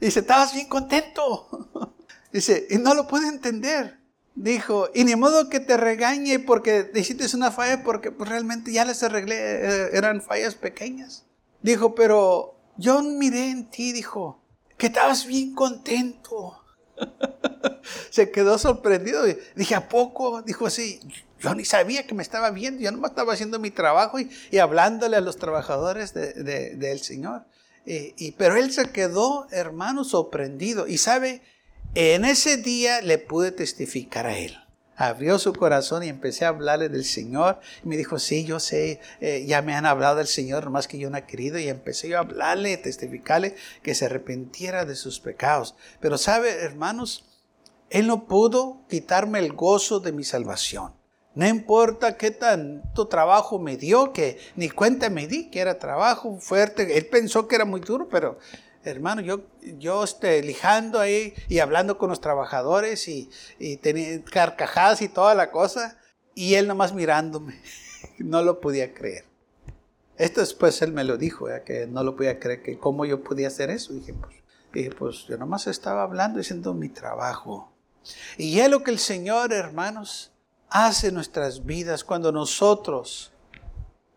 Dice, 0.01 0.21
estabas 0.21 0.55
bien 0.55 0.69
contento. 0.69 1.95
Dice, 2.33 2.67
y 2.71 2.79
no 2.79 2.95
lo 2.95 3.07
puede 3.07 3.29
entender. 3.29 3.99
Dijo, 4.35 4.91
y 4.95 5.05
ni 5.05 5.17
modo 5.17 5.49
que 5.49 5.61
te 5.61 5.79
regañe 5.79 6.39
porque 6.39 6.91
hiciste 6.95 7.35
una 7.35 7.51
falla 7.51 7.83
porque 7.83 8.13
pues, 8.13 8.29
realmente 8.29 8.71
ya 8.71 8.85
les 8.85 9.03
arreglé, 9.03 9.37
eh, 9.37 9.91
eran 9.95 10.21
fallas 10.21 10.55
pequeñas. 10.55 11.25
Dijo, 11.63 11.95
pero 11.95 12.59
yo 12.77 13.03
miré 13.03 13.51
en 13.51 13.71
ti, 13.71 13.93
dijo, 13.93 14.43
que 14.77 14.89
estabas 14.89 15.27
bien 15.27 15.55
contento. 15.55 16.63
Se 18.11 18.31
quedó 18.31 18.59
sorprendido. 18.59 19.25
Dije, 19.55 19.75
¿a 19.75 19.89
poco? 19.89 20.43
Dijo 20.43 20.67
así, 20.67 21.01
yo 21.41 21.55
ni 21.55 21.65
sabía 21.65 22.07
que 22.07 22.15
me 22.15 22.23
estaba 22.23 22.51
viendo, 22.51 22.83
yo 22.83 22.93
nomás 22.93 23.13
estaba 23.13 23.33
haciendo 23.33 23.59
mi 23.59 23.71
trabajo 23.71 24.19
y, 24.21 24.59
hablándole 24.59 25.17
a 25.17 25.21
los 25.21 25.37
trabajadores 25.37 26.13
del 26.15 27.01
Señor. 27.01 27.47
Y, 27.87 28.33
pero 28.33 28.57
él 28.57 28.73
se 28.73 28.91
quedó, 28.91 29.47
hermano, 29.53 30.05
sorprendido. 30.05 30.89
Y 30.89 30.99
sabe, 30.99 31.43
en 31.95 32.25
ese 32.25 32.57
día 32.57 33.01
le 33.01 33.19
pude 33.19 33.53
testificar 33.53 34.27
a 34.27 34.37
él. 34.37 34.59
Abrió 34.97 35.39
su 35.39 35.53
corazón 35.53 36.03
y 36.03 36.09
empecé 36.09 36.45
a 36.45 36.49
hablarle 36.49 36.89
del 36.89 37.05
Señor. 37.05 37.61
Y 37.85 37.89
me 37.89 37.97
dijo, 37.97 38.19
sí, 38.19 38.45
yo 38.45 38.59
sé, 38.59 39.01
eh, 39.21 39.45
ya 39.47 39.63
me 39.63 39.75
han 39.75 39.87
hablado 39.87 40.17
del 40.17 40.27
Señor, 40.27 40.69
más 40.71 40.89
que 40.89 40.99
yo 40.99 41.11
no 41.11 41.19
he 41.19 41.27
querido. 41.27 41.59
Y 41.59 41.69
empecé 41.69 42.17
a 42.17 42.21
hablarle, 42.21 42.77
testificarle 42.77 43.55
que 43.83 43.95
se 43.95 44.07
arrepintiera 44.07 44.85
de 44.85 44.97
sus 44.97 45.21
pecados. 45.21 45.77
Pero 46.01 46.19
sabe, 46.19 46.51
hermanos, 46.63 47.25
Él 47.91 48.09
no 48.09 48.27
pudo 48.27 48.85
quitarme 48.89 49.39
el 49.39 49.53
gozo 49.53 50.01
de 50.01 50.13
mi 50.13 50.25
salvación. 50.25 50.93
No 51.37 51.47
importa 51.47 52.17
qué 52.17 52.31
tanto 52.31 53.09
trabajo 53.09 53.59
me 53.59 53.77
dio, 53.77 54.15
que 54.15 54.39
ni 54.57 54.71
cuenta 54.71 55.11
me 55.11 55.27
di 55.27 55.51
que 55.51 55.61
era 55.61 55.79
trabajo 55.79 56.39
fuerte. 56.41 56.97
Él 56.97 57.07
pensó 57.07 57.47
que 57.47 57.57
era 57.57 57.67
muy 57.67 57.83
duro, 57.83 58.09
pero 58.09 58.39
hermano, 58.83 59.21
yo, 59.21 59.43
yo 59.79 60.03
este, 60.03 60.43
lijando 60.43 60.99
ahí 60.99 61.35
y 61.49 61.59
hablando 61.59 61.99
con 61.99 62.09
los 62.09 62.23
trabajadores 62.23 63.07
y, 63.07 63.29
y 63.59 63.77
tenía 63.77 64.25
carcajadas 64.25 65.03
y 65.03 65.11
toda 65.11 65.35
la 65.35 65.51
cosa, 65.51 65.99
y 66.35 66.55
él 66.55 66.67
nomás 66.67 66.93
mirándome. 66.93 67.61
No 68.19 68.43
lo 68.43 68.61
podía 68.61 68.95
creer. 68.95 69.25
Esto 70.17 70.41
después 70.41 70.81
él 70.81 70.93
me 70.93 71.05
lo 71.05 71.19
dijo, 71.19 71.49
que 71.67 71.87
no 71.87 72.03
lo 72.03 72.17
podía 72.17 72.39
creer, 72.39 72.63
que 72.63 72.79
cómo 72.79 73.05
yo 73.05 73.23
podía 73.23 73.49
hacer 73.49 73.69
eso. 73.69 73.93
Dije, 73.93 74.15
pues, 74.15 74.37
dije, 74.73 74.91
pues 74.91 75.27
yo 75.27 75.37
nomás 75.37 75.67
estaba 75.67 76.03
hablando 76.03 76.39
y 76.39 76.43
haciendo 76.43 76.73
mi 76.73 76.89
trabajo. 76.89 77.73
Y 78.39 78.61
es 78.61 78.71
lo 78.71 78.83
que 78.83 78.93
el 78.93 78.99
Señor, 78.99 79.53
hermanos, 79.53 80.33
hace 80.69 81.13
nuestras 81.13 81.65
vidas 81.65 82.05
cuando 82.05 82.33
nosotros 82.33 83.33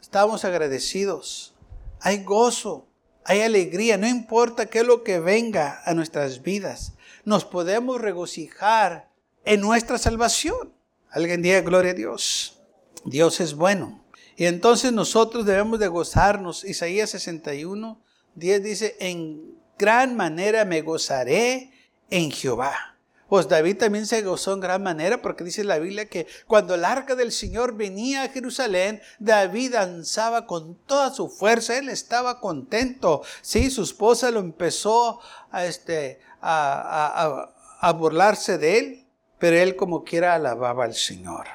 estamos 0.01 0.45
agradecidos. 0.45 1.53
Hay 2.01 2.23
gozo, 2.23 2.87
hay 3.25 3.41
alegría, 3.41 3.97
no 3.97 4.07
importa 4.07 4.65
qué 4.67 4.79
es 4.79 4.87
lo 4.87 5.03
que 5.03 5.19
venga 5.19 5.81
a 5.85 5.93
nuestras 5.93 6.41
vidas. 6.41 6.93
Nos 7.25 7.45
podemos 7.45 8.01
regocijar 8.01 9.09
en 9.45 9.61
nuestra 9.61 9.97
salvación. 9.97 10.73
Alguien 11.11 11.41
diga 11.41 11.61
gloria 11.61 11.91
a 11.91 11.95
Dios. 11.95 12.59
Dios 13.05 13.39
es 13.39 13.53
bueno. 13.53 14.03
Y 14.35 14.45
entonces 14.45 14.93
nosotros 14.93 15.45
debemos 15.45 15.79
de 15.79 15.87
gozarnos. 15.87 16.63
Isaías 16.63 17.09
61, 17.09 18.01
10 18.35 18.63
dice, 18.63 18.95
en 18.99 19.59
gran 19.77 20.15
manera 20.15 20.65
me 20.65 20.81
gozaré 20.81 21.71
en 22.09 22.31
Jehová. 22.31 22.88
Pues 23.29 23.47
David 23.47 23.77
también 23.77 24.07
se 24.07 24.23
gozó 24.23 24.53
en 24.53 24.59
gran 24.59 24.81
manera 24.81 25.21
porque 25.21 25.43
dice 25.43 25.63
la 25.63 25.77
Biblia 25.77 26.09
que 26.09 26.25
cuando 26.47 26.73
el 26.73 26.83
arca 26.83 27.13
del 27.13 27.31
Señor 27.31 27.75
venía 27.75 28.23
a 28.23 28.29
Jerusalén, 28.29 29.01
David 29.19 29.73
danzaba 29.73 30.47
con 30.47 30.73
toda 30.73 31.13
su 31.13 31.29
fuerza, 31.29 31.77
él 31.77 31.89
estaba 31.89 32.39
contento. 32.39 33.21
Sí, 33.41 33.69
su 33.69 33.83
esposa 33.83 34.31
lo 34.31 34.39
empezó 34.39 35.19
a, 35.51 35.65
este, 35.65 36.19
a, 36.41 37.53
burlarse 37.95 38.57
de 38.57 38.79
él, 38.79 39.07
pero 39.37 39.57
él 39.57 39.75
como 39.75 40.03
quiera 40.03 40.33
alababa 40.33 40.85
al 40.85 40.95
Señor. 40.95 41.45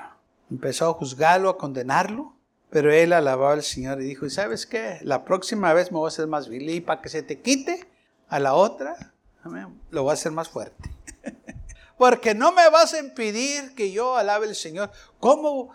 Empezó 0.52 0.88
a 0.88 0.92
juzgarlo, 0.92 1.48
a 1.48 1.58
condenarlo, 1.58 2.36
pero 2.70 2.92
él 2.92 3.12
alababa 3.12 3.54
al 3.54 3.64
Señor 3.64 4.00
y 4.00 4.04
dijo, 4.04 4.26
¿y 4.26 4.30
sabes 4.30 4.64
qué? 4.64 5.00
La 5.02 5.24
próxima 5.24 5.72
vez 5.72 5.90
me 5.90 5.98
voy 5.98 6.06
a 6.06 6.08
hacer 6.08 6.28
más 6.28 6.48
vil 6.48 6.70
y 6.70 6.80
para 6.80 7.02
que 7.02 7.08
se 7.08 7.24
te 7.24 7.40
quite 7.40 7.88
a 8.28 8.38
la 8.38 8.54
otra, 8.54 9.12
lo 9.90 10.04
voy 10.04 10.10
a 10.10 10.14
hacer 10.14 10.30
más 10.30 10.48
fuerte 10.48 10.93
porque 11.96 12.34
no 12.34 12.52
me 12.52 12.68
vas 12.70 12.94
a 12.94 12.98
impedir 12.98 13.74
que 13.74 13.92
yo 13.92 14.16
alabe 14.16 14.46
al 14.46 14.54
Señor. 14.54 14.90
¿Cómo 15.20 15.70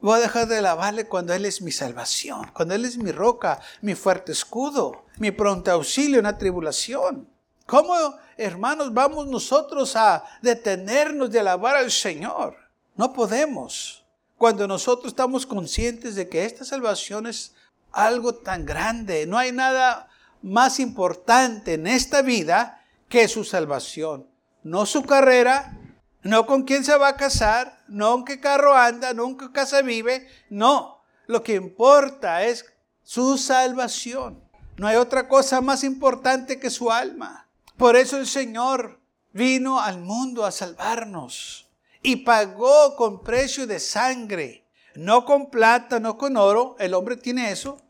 voy 0.00 0.18
a 0.18 0.22
dejar 0.22 0.46
de 0.48 0.58
alabarle 0.58 1.06
cuando 1.06 1.34
Él 1.34 1.44
es 1.44 1.60
mi 1.62 1.72
salvación, 1.72 2.50
cuando 2.54 2.74
Él 2.74 2.84
es 2.84 2.96
mi 2.96 3.12
roca, 3.12 3.60
mi 3.82 3.94
fuerte 3.94 4.32
escudo, 4.32 5.04
mi 5.18 5.30
pronto 5.30 5.70
auxilio 5.70 6.18
en 6.18 6.24
la 6.24 6.38
tribulación? 6.38 7.28
¿Cómo, 7.66 7.94
hermanos, 8.36 8.94
vamos 8.94 9.26
nosotros 9.26 9.96
a 9.96 10.24
detenernos 10.40 11.30
de 11.30 11.40
alabar 11.40 11.76
al 11.76 11.90
Señor? 11.90 12.56
No 12.94 13.12
podemos. 13.12 14.04
Cuando 14.38 14.68
nosotros 14.68 15.08
estamos 15.08 15.46
conscientes 15.46 16.14
de 16.14 16.28
que 16.28 16.44
esta 16.44 16.64
salvación 16.64 17.26
es 17.26 17.54
algo 17.90 18.34
tan 18.34 18.64
grande, 18.64 19.26
no 19.26 19.38
hay 19.38 19.50
nada 19.50 20.08
más 20.42 20.78
importante 20.78 21.74
en 21.74 21.86
esta 21.86 22.22
vida 22.22 22.84
que 23.08 23.26
su 23.28 23.44
salvación 23.44 24.28
no 24.66 24.84
su 24.84 25.04
carrera, 25.04 25.78
no 26.22 26.44
con 26.44 26.64
quién 26.64 26.84
se 26.84 26.96
va 26.96 27.10
a 27.10 27.16
casar, 27.16 27.84
no 27.86 28.16
en 28.16 28.24
qué 28.24 28.40
carro 28.40 28.74
anda, 28.74 29.14
no 29.14 29.28
en 29.28 29.38
qué 29.38 29.52
casa 29.52 29.80
vive, 29.80 30.26
no. 30.50 31.04
Lo 31.28 31.44
que 31.44 31.54
importa 31.54 32.42
es 32.42 32.64
su 33.04 33.38
salvación. 33.38 34.42
No 34.76 34.88
hay 34.88 34.96
otra 34.96 35.28
cosa 35.28 35.60
más 35.60 35.84
importante 35.84 36.58
que 36.58 36.70
su 36.70 36.90
alma. 36.90 37.46
Por 37.76 37.94
eso 37.94 38.16
el 38.16 38.26
Señor 38.26 38.98
vino 39.32 39.80
al 39.80 40.00
mundo 40.00 40.44
a 40.44 40.50
salvarnos 40.50 41.68
y 42.02 42.16
pagó 42.16 42.96
con 42.96 43.22
precio 43.22 43.68
de 43.68 43.78
sangre, 43.78 44.66
no 44.96 45.24
con 45.24 45.48
plata, 45.48 46.00
no 46.00 46.18
con 46.18 46.36
oro, 46.36 46.74
el 46.80 46.94
hombre 46.94 47.16
tiene 47.16 47.52
eso, 47.52 47.80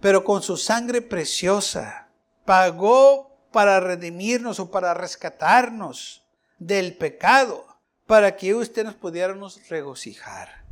pero 0.00 0.24
con 0.24 0.42
su 0.42 0.56
sangre 0.56 1.00
preciosa. 1.00 2.08
Pagó 2.44 3.27
para 3.52 3.80
redimirnos 3.80 4.60
o 4.60 4.70
para 4.70 4.94
rescatarnos 4.94 6.24
del 6.58 6.96
pecado, 6.96 7.66
para 8.06 8.36
que 8.36 8.54
usted 8.54 8.84
nos 8.84 8.94
pudiéramos 8.94 9.60
regocijar. 9.68 10.64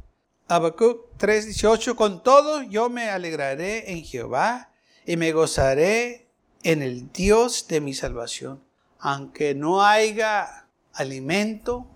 Habacuc 0.49 1.17
3:18, 1.19 1.97
con 1.97 2.23
todo 2.23 2.63
yo 2.63 2.89
me 2.89 3.11
alegraré 3.11 3.93
en 3.93 4.05
Jehová 4.05 4.71
y 5.05 5.17
me 5.17 5.33
gozaré 5.33 6.29
en 6.63 6.83
el 6.83 7.13
Dios 7.13 7.67
de 7.69 7.81
mi 7.81 7.95
salvación. 7.95 8.63
Aunque 8.99 9.55
no 9.55 9.85
haya 9.85 10.67
alimento, 10.93 11.87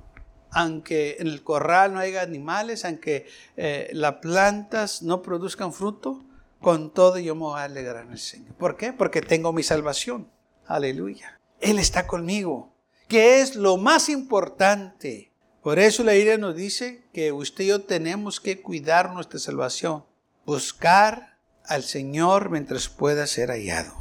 aunque 0.50 1.16
en 1.18 1.28
el 1.28 1.42
corral 1.42 1.94
no 1.94 2.00
haya 2.00 2.22
animales, 2.22 2.84
aunque 2.84 3.26
eh, 3.56 3.88
las 3.92 4.16
plantas 4.16 5.02
no 5.02 5.22
produzcan 5.22 5.72
fruto, 5.72 6.24
con 6.60 6.92
todo 6.92 7.18
yo 7.18 7.34
me 7.34 7.42
voy 7.42 7.60
a 7.60 7.64
alegrar 7.64 8.04
en 8.04 8.12
el 8.12 8.18
Señor. 8.18 8.54
¿Por 8.54 8.76
qué? 8.76 8.92
Porque 8.92 9.22
tengo 9.22 9.52
mi 9.52 9.62
salvación. 9.62 10.28
Aleluya. 10.70 11.40
Él 11.60 11.80
está 11.80 12.06
conmigo, 12.06 12.72
que 13.08 13.40
es 13.40 13.56
lo 13.56 13.76
más 13.76 14.08
importante. 14.08 15.32
Por 15.64 15.80
eso 15.80 16.04
la 16.04 16.12
Biblia 16.12 16.38
nos 16.38 16.54
dice 16.54 17.02
que 17.12 17.32
usted 17.32 17.64
y 17.64 17.66
yo 17.66 17.80
tenemos 17.80 18.38
que 18.38 18.62
cuidar 18.62 19.12
nuestra 19.12 19.40
salvación, 19.40 20.04
buscar 20.46 21.38
al 21.64 21.82
Señor 21.82 22.50
mientras 22.50 22.88
pueda 22.88 23.26
ser 23.26 23.50
hallado. 23.50 23.92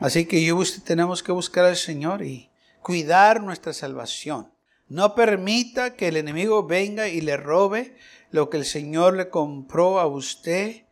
Así 0.00 0.26
que 0.26 0.44
yo 0.44 0.56
y 0.56 0.62
usted 0.62 0.82
tenemos 0.82 1.22
que 1.22 1.30
buscar 1.30 1.64
al 1.64 1.76
Señor 1.76 2.24
y 2.24 2.50
cuidar 2.82 3.40
nuestra 3.40 3.72
salvación. 3.72 4.50
No 4.88 5.14
permita 5.14 5.94
que 5.94 6.08
el 6.08 6.16
enemigo 6.16 6.66
venga 6.66 7.06
y 7.06 7.20
le 7.20 7.36
robe 7.36 7.96
lo 8.32 8.50
que 8.50 8.56
el 8.56 8.64
Señor 8.64 9.14
le 9.14 9.30
compró 9.30 10.00
a 10.00 10.08
usted 10.08 10.82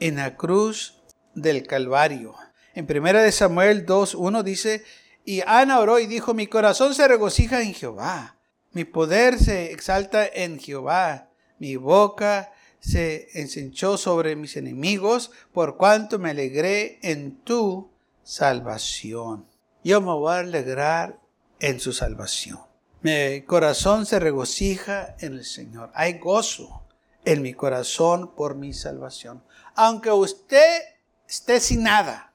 en 0.00 0.16
la 0.16 0.38
cruz 0.38 1.02
del 1.34 1.66
Calvario. 1.66 2.34
En 2.74 2.86
primera 2.86 3.22
de 3.22 3.32
Samuel 3.32 3.84
2.1 3.84 4.42
dice, 4.42 4.84
y 5.24 5.42
Ana 5.46 5.78
oró 5.78 5.98
y 5.98 6.06
dijo, 6.06 6.34
mi 6.34 6.46
corazón 6.46 6.94
se 6.94 7.06
regocija 7.06 7.62
en 7.62 7.74
Jehová, 7.74 8.38
mi 8.72 8.84
poder 8.84 9.38
se 9.38 9.72
exalta 9.72 10.26
en 10.26 10.58
Jehová, 10.58 11.28
mi 11.58 11.76
boca 11.76 12.52
se 12.80 13.28
ensanchó 13.34 13.96
sobre 13.96 14.34
mis 14.36 14.56
enemigos, 14.56 15.30
por 15.52 15.76
cuanto 15.76 16.18
me 16.18 16.30
alegré 16.30 16.98
en 17.02 17.36
tu 17.42 17.90
salvación. 18.22 19.46
Yo 19.84 20.00
me 20.00 20.12
voy 20.12 20.32
a 20.32 20.38
alegrar 20.38 21.20
en 21.60 21.78
su 21.78 21.92
salvación. 21.92 22.58
Mi 23.02 23.42
corazón 23.42 24.06
se 24.06 24.18
regocija 24.18 25.16
en 25.20 25.34
el 25.34 25.44
Señor. 25.44 25.90
Hay 25.94 26.18
gozo 26.18 26.84
en 27.24 27.42
mi 27.42 27.52
corazón 27.52 28.34
por 28.34 28.54
mi 28.56 28.72
salvación. 28.72 29.44
Aunque 29.74 30.10
usted 30.10 30.82
esté 31.28 31.60
sin 31.60 31.82
nada, 31.82 32.31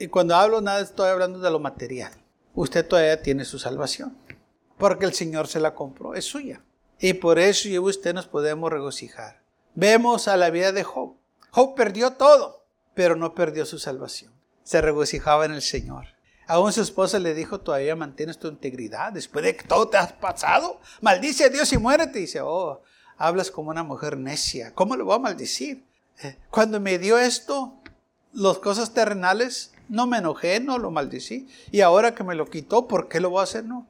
y 0.00 0.08
cuando 0.08 0.34
hablo 0.34 0.60
nada 0.60 0.80
estoy 0.80 1.08
hablando 1.08 1.38
de 1.38 1.50
lo 1.50 1.60
material, 1.60 2.12
usted 2.54 2.86
todavía 2.86 3.22
tiene 3.22 3.44
su 3.44 3.58
salvación. 3.58 4.16
Porque 4.78 5.04
el 5.04 5.12
Señor 5.14 5.46
se 5.46 5.60
la 5.60 5.74
compró, 5.74 6.14
es 6.14 6.24
suya. 6.24 6.62
Y 6.98 7.12
por 7.14 7.38
eso 7.38 7.68
yo 7.68 7.74
y 7.74 7.78
usted 7.78 8.14
nos 8.14 8.26
podemos 8.26 8.72
regocijar. 8.72 9.42
Vemos 9.74 10.26
a 10.26 10.36
la 10.36 10.50
vida 10.50 10.72
de 10.72 10.82
Job. 10.82 11.14
Job 11.50 11.74
perdió 11.74 12.12
todo, 12.14 12.64
pero 12.94 13.14
no 13.14 13.34
perdió 13.34 13.64
su 13.66 13.78
salvación 13.78 14.40
se 14.70 14.80
regocijaba 14.80 15.46
en 15.46 15.52
el 15.52 15.62
Señor. 15.62 16.06
Aún 16.46 16.72
su 16.72 16.80
esposa 16.80 17.18
le 17.18 17.34
dijo, 17.34 17.58
todavía 17.58 17.96
mantienes 17.96 18.38
tu 18.38 18.46
integridad 18.46 19.12
después 19.12 19.44
de 19.44 19.56
que 19.56 19.64
todo 19.64 19.88
te 19.88 19.96
has 19.96 20.12
pasado. 20.12 20.80
Maldice 21.00 21.46
a 21.46 21.48
Dios 21.48 21.72
y 21.72 21.78
muérete. 21.78 22.18
Y 22.18 22.22
dice, 22.22 22.40
oh, 22.40 22.80
hablas 23.18 23.50
como 23.50 23.70
una 23.70 23.82
mujer 23.82 24.16
necia. 24.16 24.72
¿Cómo 24.72 24.94
lo 24.94 25.04
voy 25.04 25.16
a 25.16 25.18
maldecir? 25.18 25.84
Eh, 26.22 26.38
cuando 26.50 26.78
me 26.78 27.00
dio 27.00 27.18
esto, 27.18 27.80
las 28.32 28.58
cosas 28.58 28.94
terrenales, 28.94 29.72
no 29.90 30.06
me 30.06 30.18
enojé, 30.18 30.60
no 30.60 30.78
lo 30.78 30.90
maldecí. 30.90 31.48
Y 31.72 31.80
ahora 31.80 32.14
que 32.14 32.24
me 32.24 32.36
lo 32.36 32.46
quitó, 32.46 32.86
¿por 32.86 33.08
qué 33.08 33.20
lo 33.20 33.30
voy 33.30 33.40
a 33.40 33.44
hacer? 33.44 33.64
No. 33.64 33.88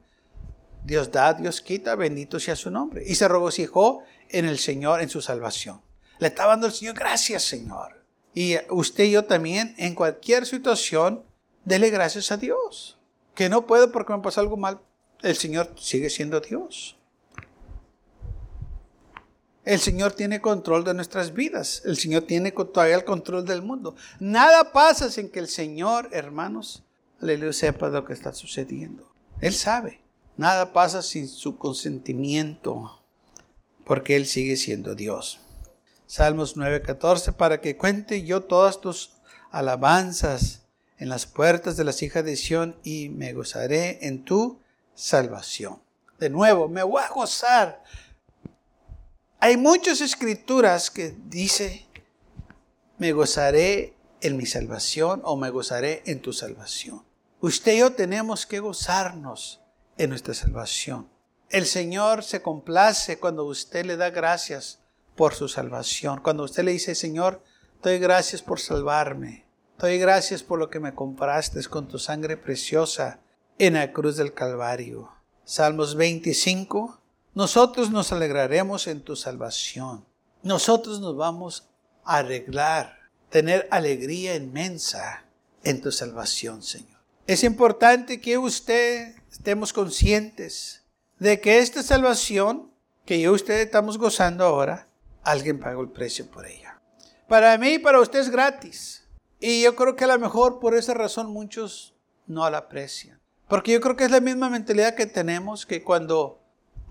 Dios 0.83 1.11
da, 1.11 1.33
Dios 1.33 1.61
quita, 1.61 1.95
bendito 1.95 2.39
sea 2.39 2.55
su 2.55 2.71
nombre. 2.71 3.03
Y 3.05 3.15
se 3.15 3.27
regocijó 3.27 4.03
en 4.29 4.45
el 4.45 4.57
Señor, 4.57 5.01
en 5.01 5.09
su 5.09 5.21
salvación. 5.21 5.81
Le 6.19 6.27
estaba 6.27 6.53
dando 6.53 6.67
el 6.67 6.73
Señor, 6.73 6.95
gracias 6.95 7.43
Señor. 7.43 8.03
Y 8.33 8.55
usted 8.69 9.03
y 9.03 9.11
yo 9.11 9.25
también, 9.25 9.75
en 9.77 9.93
cualquier 9.93 10.45
situación, 10.47 11.23
dele 11.65 11.91
gracias 11.91 12.31
a 12.31 12.37
Dios. 12.37 12.97
Que 13.35 13.47
no 13.47 13.67
puedo 13.67 13.91
porque 13.91 14.13
me 14.13 14.23
pasa 14.23 14.41
algo 14.41 14.57
mal. 14.57 14.81
El 15.21 15.35
Señor 15.35 15.71
sigue 15.77 16.09
siendo 16.09 16.41
Dios. 16.41 16.97
El 19.63 19.79
Señor 19.79 20.13
tiene 20.13 20.41
control 20.41 20.83
de 20.83 20.93
nuestras 20.93 21.33
vidas. 21.33 21.83
El 21.85 21.97
Señor 21.97 22.23
tiene 22.23 22.51
todavía 22.51 22.95
el 22.95 23.05
control 23.05 23.45
del 23.45 23.61
mundo. 23.61 23.95
Nada 24.19 24.71
pasa 24.71 25.11
sin 25.11 25.29
que 25.29 25.39
el 25.39 25.47
Señor, 25.47 26.09
hermanos, 26.11 26.83
aleluya, 27.21 27.53
sepa 27.53 27.89
lo 27.89 28.03
que 28.05 28.13
está 28.13 28.33
sucediendo. 28.33 29.11
Él 29.39 29.53
sabe. 29.53 30.01
Nada 30.37 30.73
pasa 30.73 31.01
sin 31.03 31.27
su 31.27 31.57
consentimiento, 31.57 32.99
porque 33.85 34.15
Él 34.15 34.25
sigue 34.25 34.55
siendo 34.55 34.95
Dios. 34.95 35.39
Salmos 36.07 36.57
9:14, 36.57 37.33
para 37.33 37.61
que 37.61 37.77
cuente 37.77 38.23
yo 38.23 38.41
todas 38.41 38.81
tus 38.81 39.11
alabanzas 39.51 40.63
en 40.97 41.09
las 41.09 41.25
puertas 41.25 41.77
de 41.77 41.83
las 41.83 42.01
hijas 42.01 42.25
de 42.25 42.35
Sión 42.35 42.75
y 42.83 43.09
me 43.09 43.33
gozaré 43.33 43.99
en 44.07 44.23
tu 44.23 44.59
salvación. 44.95 45.79
De 46.19 46.29
nuevo, 46.29 46.67
me 46.67 46.83
voy 46.83 47.01
a 47.03 47.09
gozar. 47.09 47.83
Hay 49.43 49.57
muchas 49.57 50.01
escrituras 50.01 50.91
que 50.91 51.15
dice, 51.25 51.87
me 52.99 53.11
gozaré 53.11 53.95
en 54.21 54.37
mi 54.37 54.45
salvación 54.45 55.23
o 55.25 55.35
me 55.35 55.49
gozaré 55.49 56.03
en 56.05 56.21
tu 56.21 56.31
salvación. 56.31 57.03
Usted 57.39 57.73
y 57.73 57.79
yo 57.79 57.91
tenemos 57.93 58.45
que 58.45 58.59
gozarnos 58.59 59.59
en 59.97 60.11
nuestra 60.11 60.35
salvación. 60.35 61.09
El 61.49 61.65
Señor 61.65 62.23
se 62.23 62.43
complace 62.43 63.17
cuando 63.17 63.45
usted 63.45 63.83
le 63.83 63.97
da 63.97 64.11
gracias 64.11 64.77
por 65.15 65.33
su 65.33 65.47
salvación. 65.47 66.21
Cuando 66.21 66.43
usted 66.43 66.63
le 66.63 66.73
dice, 66.73 66.93
Señor, 66.93 67.43
doy 67.81 67.97
gracias 67.97 68.43
por 68.43 68.59
salvarme. 68.59 69.47
Doy 69.79 69.97
gracias 69.97 70.43
por 70.43 70.59
lo 70.59 70.69
que 70.69 70.79
me 70.79 70.93
compraste 70.93 71.63
con 71.63 71.87
tu 71.87 71.97
sangre 71.97 72.37
preciosa 72.37 73.21
en 73.57 73.73
la 73.73 73.91
cruz 73.91 74.17
del 74.17 74.35
Calvario. 74.35 75.09
Salmos 75.45 75.95
25. 75.95 77.00
Nosotros 77.33 77.89
nos 77.91 78.11
alegraremos 78.11 78.87
en 78.87 79.01
tu 79.01 79.15
salvación. 79.15 80.05
Nosotros 80.43 80.99
nos 80.99 81.15
vamos 81.15 81.69
a 82.03 82.17
arreglar, 82.17 82.97
tener 83.29 83.67
alegría 83.71 84.35
inmensa 84.35 85.23
en 85.63 85.81
tu 85.81 85.91
salvación, 85.91 86.61
Señor. 86.61 86.99
Es 87.27 87.45
importante 87.45 88.19
que 88.19 88.37
usted 88.37 89.15
estemos 89.31 89.71
conscientes 89.71 90.83
de 91.19 91.39
que 91.39 91.59
esta 91.59 91.83
salvación 91.83 92.71
que 93.05 93.21
yo 93.21 93.31
y 93.31 93.35
usted 93.35 93.61
estamos 93.61 93.97
gozando 93.97 94.43
ahora 94.43 94.87
alguien 95.23 95.59
pagó 95.59 95.83
el 95.83 95.89
precio 95.89 96.29
por 96.29 96.45
ella. 96.45 96.81
Para 97.29 97.57
mí 97.57 97.75
y 97.75 97.79
para 97.79 98.01
usted 98.01 98.19
es 98.19 98.29
gratis. 98.29 99.07
Y 99.39 99.61
yo 99.63 99.75
creo 99.77 99.95
que 99.95 100.03
a 100.03 100.07
lo 100.07 100.19
mejor 100.19 100.59
por 100.59 100.75
esa 100.75 100.93
razón 100.93 101.31
muchos 101.31 101.95
no 102.27 102.49
la 102.49 102.57
aprecian. 102.57 103.21
Porque 103.47 103.71
yo 103.71 103.79
creo 103.79 103.95
que 103.95 104.03
es 104.03 104.11
la 104.11 104.19
misma 104.19 104.49
mentalidad 104.49 104.95
que 104.95 105.05
tenemos 105.05 105.65
que 105.65 105.81
cuando 105.81 106.40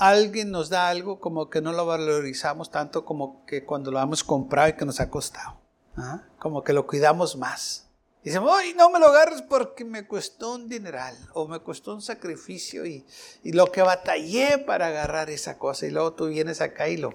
alguien 0.01 0.51
nos 0.51 0.71
da 0.71 0.89
algo, 0.89 1.21
como 1.21 1.51
que 1.51 1.61
no 1.61 1.73
lo 1.73 1.85
valorizamos 1.85 2.71
tanto 2.71 3.05
como 3.05 3.45
que 3.45 3.65
cuando 3.65 3.91
lo 3.91 4.01
hemos 4.01 4.25
comprado 4.25 4.71
y 4.71 4.73
que 4.73 4.87
nos 4.87 4.99
ha 4.99 5.11
costado. 5.11 5.61
¿Ah? 5.97 6.23
Como 6.39 6.65
que 6.65 6.73
lo 6.73 6.87
cuidamos 6.87 7.37
más. 7.37 7.87
Dicen, 8.25 8.43
ay, 8.51 8.75
no 8.77 8.91
me 8.91 8.99
lo 8.99 9.09
agarres 9.09 9.43
porque 9.43 9.85
me 9.85 10.07
costó 10.07 10.55
un 10.55 10.69
dineral 10.69 11.17
o 11.35 11.47
me 11.47 11.61
costó 11.61 11.95
un 11.95 12.03
sacrificio 12.03 12.87
y, 12.87 13.07
y 13.43 13.53
lo 13.53 13.71
que 13.71 13.83
batallé 13.83 14.59
para 14.59 14.87
agarrar 14.87 15.29
esa 15.29 15.59
cosa. 15.59 15.87
Y 15.87 15.91
luego 15.91 16.15
tú 16.15 16.29
vienes 16.29 16.63
acá 16.63 16.89
y 16.89 16.97
lo 16.97 17.15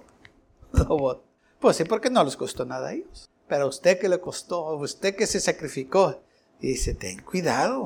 Pues 1.60 1.78
sí, 1.78 1.86
porque 1.86 2.12
no 2.12 2.24
les 2.24 2.38
costó 2.38 2.66
nada 2.66 2.90
a 2.90 2.94
ellos. 2.94 3.28
Pero 3.48 3.64
a 3.66 3.68
usted 3.68 4.00
que 4.00 4.10
le 4.10 4.20
costó, 4.20 4.68
a 4.68 4.76
usted 4.76 5.16
que 5.16 5.26
se 5.26 5.40
sacrificó, 5.40 6.22
y 6.60 6.68
dice, 6.68 6.94
ten 6.94 7.22
cuidado. 7.22 7.86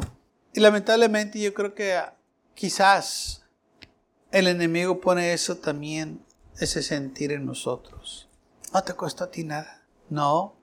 Y 0.53 0.59
lamentablemente 0.59 1.39
yo 1.39 1.53
creo 1.53 1.73
que 1.73 1.97
quizás 2.53 3.45
el 4.31 4.47
enemigo 4.47 5.01
pone 5.01 5.33
eso 5.33 5.57
también, 5.57 6.23
ese 6.59 6.83
sentir 6.83 7.31
en 7.31 7.45
nosotros. 7.45 8.29
No 8.73 8.83
te 8.83 8.93
costó 8.93 9.25
a 9.25 9.31
ti 9.31 9.43
nada. 9.43 9.83
No, 10.09 10.55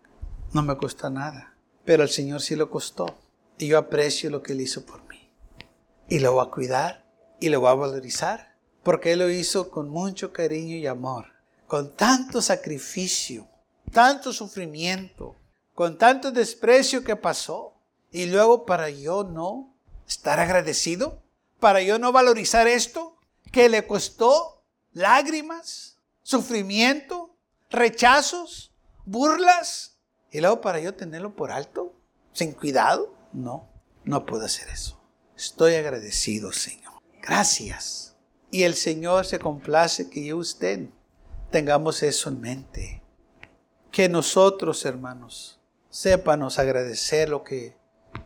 no 0.53 0.63
me 0.63 0.77
costó 0.77 1.11
nada. 1.11 1.55
Pero 1.85 2.03
al 2.03 2.11
Señor 2.11 2.41
sí 2.41 2.57
lo 2.57 2.71
costó. 2.71 3.19
Y 3.59 3.69
yo 3.69 3.79
aprecio 3.79 4.31
lo 4.31 4.43
que 4.43 4.53
Él 4.53 4.61
hizo 4.61 4.85
por 4.85 5.07
mí. 5.09 5.31
Y 6.09 6.19
lo 6.21 6.33
voy 6.33 6.47
a 6.47 6.51
cuidar 6.51 7.07
y 7.41 7.49
lo 7.49 7.61
voy 7.61 7.71
a 7.71 7.75
valorizar. 7.75 8.57
Porque 8.83 9.13
Él 9.13 9.21
lo 9.21 9.31
hizo 9.31 9.71
con 9.71 9.89
mucho 9.89 10.33
cariño 10.33 10.77
y 10.77 10.87
amor 10.87 11.37
con 11.67 11.95
tanto 11.97 12.41
sacrificio, 12.41 13.49
tanto 13.93 14.33
sufrimiento, 14.33 15.37
con 15.75 15.99
tanto 15.99 16.31
desprecio 16.31 17.05
que 17.05 17.17
pasó, 17.17 17.75
y 18.11 18.27
luego 18.27 18.65
para 18.65 18.89
yo 18.89 19.25
no 19.25 19.75
estar 20.07 20.39
agradecido, 20.39 21.23
para 21.61 21.83
yo 21.83 21.99
no 21.99 22.13
valorizar 22.13 22.69
esto 22.69 23.16
que 23.53 23.69
le 23.69 23.87
costó 23.87 24.65
lágrimas, 24.93 25.99
sufrimiento, 26.23 27.37
rechazos, 27.71 28.73
burlas, 29.05 29.97
y 30.31 30.41
luego 30.41 30.61
para 30.61 30.81
yo 30.81 30.95
tenerlo 30.95 31.35
por 31.35 31.51
alto, 31.51 31.95
sin 32.33 32.53
cuidado, 32.53 33.15
no, 33.33 33.69
no 34.05 34.27
puedo 34.27 34.45
hacer 34.45 34.69
eso. 34.69 35.01
Estoy 35.37 35.75
agradecido, 35.75 36.53
Señor. 36.53 36.95
Gracias. 37.23 38.17
Y 38.51 38.63
el 38.63 38.75
Señor 38.75 39.27
se 39.27 39.39
complace 39.39 40.09
que 40.11 40.25
yo 40.25 40.37
usted 40.37 40.89
tengamos 41.51 42.03
eso 42.03 42.29
en 42.29 42.41
mente. 42.41 43.03
Que 43.91 44.09
nosotros, 44.09 44.85
hermanos, 44.85 45.61
sépanos 45.91 46.59
agradecer 46.59 47.29
lo 47.29 47.43
que 47.43 47.77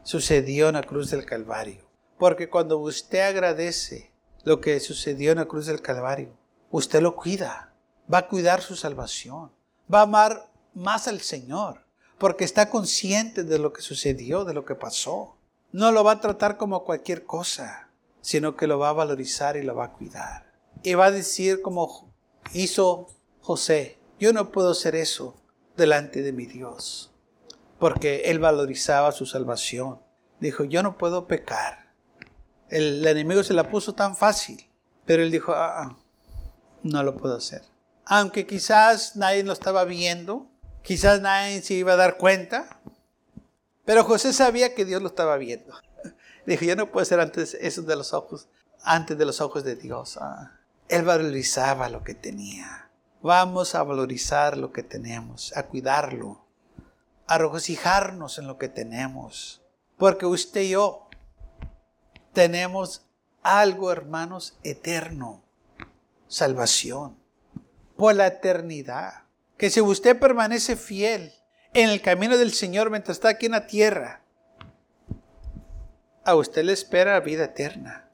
sucedió 0.02 0.68
en 0.68 0.74
la 0.74 0.82
cruz 0.82 1.10
del 1.10 1.24
Calvario. 1.24 1.88
Porque 2.18 2.48
cuando 2.48 2.78
usted 2.78 3.20
agradece 3.20 4.09
lo 4.44 4.60
que 4.60 4.80
sucedió 4.80 5.32
en 5.32 5.38
la 5.38 5.46
cruz 5.46 5.66
del 5.66 5.82
Calvario, 5.82 6.36
usted 6.70 7.00
lo 7.00 7.16
cuida. 7.16 7.74
Va 8.12 8.18
a 8.18 8.28
cuidar 8.28 8.62
su 8.62 8.76
salvación. 8.76 9.52
Va 9.92 10.00
a 10.00 10.02
amar 10.02 10.50
más 10.74 11.08
al 11.08 11.20
Señor. 11.20 11.84
Porque 12.18 12.44
está 12.44 12.68
consciente 12.68 13.44
de 13.44 13.58
lo 13.58 13.72
que 13.72 13.82
sucedió, 13.82 14.44
de 14.44 14.54
lo 14.54 14.64
que 14.64 14.74
pasó. 14.74 15.36
No 15.72 15.92
lo 15.92 16.04
va 16.04 16.12
a 16.12 16.20
tratar 16.20 16.56
como 16.56 16.84
cualquier 16.84 17.24
cosa, 17.24 17.88
sino 18.20 18.56
que 18.56 18.66
lo 18.66 18.78
va 18.78 18.90
a 18.90 18.94
valorizar 18.94 19.56
y 19.56 19.62
lo 19.62 19.74
va 19.74 19.86
a 19.86 19.92
cuidar. 19.92 20.52
Y 20.82 20.94
va 20.94 21.06
a 21.06 21.10
decir 21.10 21.62
como 21.62 22.12
hizo 22.52 23.06
José, 23.40 23.98
yo 24.18 24.32
no 24.32 24.50
puedo 24.50 24.72
hacer 24.72 24.96
eso 24.96 25.34
delante 25.76 26.22
de 26.22 26.32
mi 26.32 26.46
Dios. 26.46 27.06
porque 27.80 28.24
él 28.26 28.38
valorizaba 28.38 29.10
su 29.10 29.24
salvación. 29.24 30.00
Dijo, 30.38 30.64
yo 30.64 30.82
no 30.82 30.98
puedo 30.98 31.26
pecar. 31.26 31.89
El, 32.70 33.04
enemigo 33.04 33.42
se 33.42 33.52
la 33.52 33.68
puso 33.68 33.94
tan 33.94 34.16
fácil, 34.16 34.64
pero 35.04 35.22
él 35.22 35.30
dijo, 35.30 35.52
ah, 35.52 35.82
ah, 35.82 35.96
no 36.82 37.02
lo 37.02 37.16
puedo 37.16 37.36
hacer. 37.36 37.62
Aunque 38.04 38.46
quizás 38.46 39.16
nadie 39.16 39.42
lo 39.42 39.52
estaba 39.52 39.84
viendo, 39.84 40.46
quizás 40.82 41.20
nadie 41.20 41.62
se 41.62 41.74
iba 41.74 41.92
a 41.92 41.96
dar 41.96 42.16
cuenta, 42.16 42.80
pero 43.84 44.04
José 44.04 44.32
sabía 44.32 44.74
que 44.74 44.84
Dios 44.84 45.02
lo 45.02 45.08
estaba 45.08 45.36
viendo. 45.36 45.74
Dijo, 46.46 46.64
yo 46.64 46.76
no 46.76 46.90
puedo 46.90 47.04
ser 47.04 47.20
antes 47.20 47.52
de 47.52 47.96
los 47.96 48.12
ojos, 48.14 48.48
antes 48.84 49.18
de 49.18 49.26
los 49.26 49.40
ojos 49.40 49.64
de 49.64 49.74
Dios. 49.74 50.16
Ah, 50.20 50.52
él 50.88 51.02
valorizaba 51.02 51.88
lo 51.88 52.04
que 52.04 52.14
tenía. 52.14 52.88
Vamos 53.22 53.74
a 53.74 53.82
valorizar 53.82 54.56
lo 54.56 54.72
que 54.72 54.82
tenemos, 54.82 55.56
a 55.56 55.66
cuidarlo, 55.66 56.44
a 57.26 57.36
regocijarnos 57.36 58.38
en 58.38 58.46
lo 58.46 58.58
que 58.58 58.68
tenemos. 58.68 59.60
Porque 59.98 60.24
usted 60.24 60.62
y 60.62 60.70
yo 60.70 61.09
tenemos 62.32 63.02
algo, 63.42 63.92
hermanos, 63.92 64.58
eterno. 64.62 65.42
Salvación. 66.28 67.16
Por 67.96 68.14
la 68.14 68.28
eternidad. 68.28 69.24
Que 69.56 69.70
si 69.70 69.80
usted 69.80 70.18
permanece 70.18 70.76
fiel 70.76 71.32
en 71.74 71.90
el 71.90 72.00
camino 72.00 72.38
del 72.38 72.52
Señor 72.52 72.90
mientras 72.90 73.18
está 73.18 73.30
aquí 73.30 73.46
en 73.46 73.52
la 73.52 73.66
tierra, 73.66 74.22
a 76.24 76.34
usted 76.34 76.64
le 76.64 76.72
espera 76.72 77.20
vida 77.20 77.44
eterna. 77.44 78.08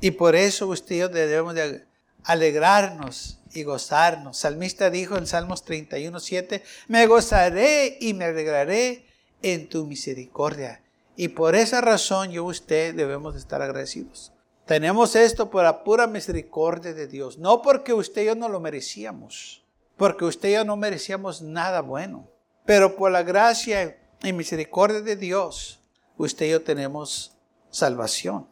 Y 0.00 0.12
por 0.12 0.36
eso 0.36 0.66
usted 0.66 0.96
y 0.96 0.98
yo 0.98 1.08
debemos 1.08 1.54
de 1.54 1.86
alegrarnos 2.24 3.40
y 3.52 3.62
gozarnos. 3.62 4.38
Salmista 4.38 4.90
dijo 4.90 5.16
en 5.16 5.26
Salmos 5.26 5.64
31, 5.64 6.20
7, 6.20 6.62
me 6.88 7.06
gozaré 7.06 7.96
y 8.00 8.14
me 8.14 8.26
alegraré 8.26 9.06
en 9.42 9.68
tu 9.68 9.86
misericordia. 9.86 10.83
Y 11.16 11.28
por 11.28 11.54
esa 11.54 11.80
razón 11.80 12.30
yo 12.30 12.44
y 12.44 12.50
usted 12.50 12.94
debemos 12.94 13.36
estar 13.36 13.62
agradecidos. 13.62 14.32
Tenemos 14.66 15.14
esto 15.14 15.50
por 15.50 15.62
la 15.64 15.84
pura 15.84 16.06
misericordia 16.06 16.94
de 16.94 17.06
Dios, 17.06 17.38
no 17.38 17.62
porque 17.62 17.92
usted 17.92 18.22
y 18.22 18.26
yo 18.26 18.34
no 18.34 18.48
lo 18.48 18.60
merecíamos, 18.60 19.62
porque 19.96 20.24
usted 20.24 20.48
y 20.48 20.52
yo 20.54 20.64
no 20.64 20.76
merecíamos 20.76 21.42
nada 21.42 21.82
bueno, 21.82 22.30
pero 22.64 22.96
por 22.96 23.12
la 23.12 23.22
gracia 23.22 23.98
y 24.22 24.32
misericordia 24.32 25.02
de 25.02 25.16
Dios, 25.16 25.80
usted 26.16 26.46
y 26.46 26.50
yo 26.50 26.62
tenemos 26.62 27.36
salvación. 27.70 28.48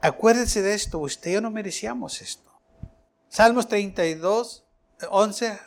Acuérdense 0.00 0.62
de 0.62 0.74
esto, 0.74 1.00
usted 1.00 1.32
y 1.32 1.34
yo 1.34 1.40
no 1.40 1.50
merecíamos 1.50 2.22
esto. 2.22 2.52
Salmos 3.28 3.66
32, 3.66 4.64
11. 5.10 5.58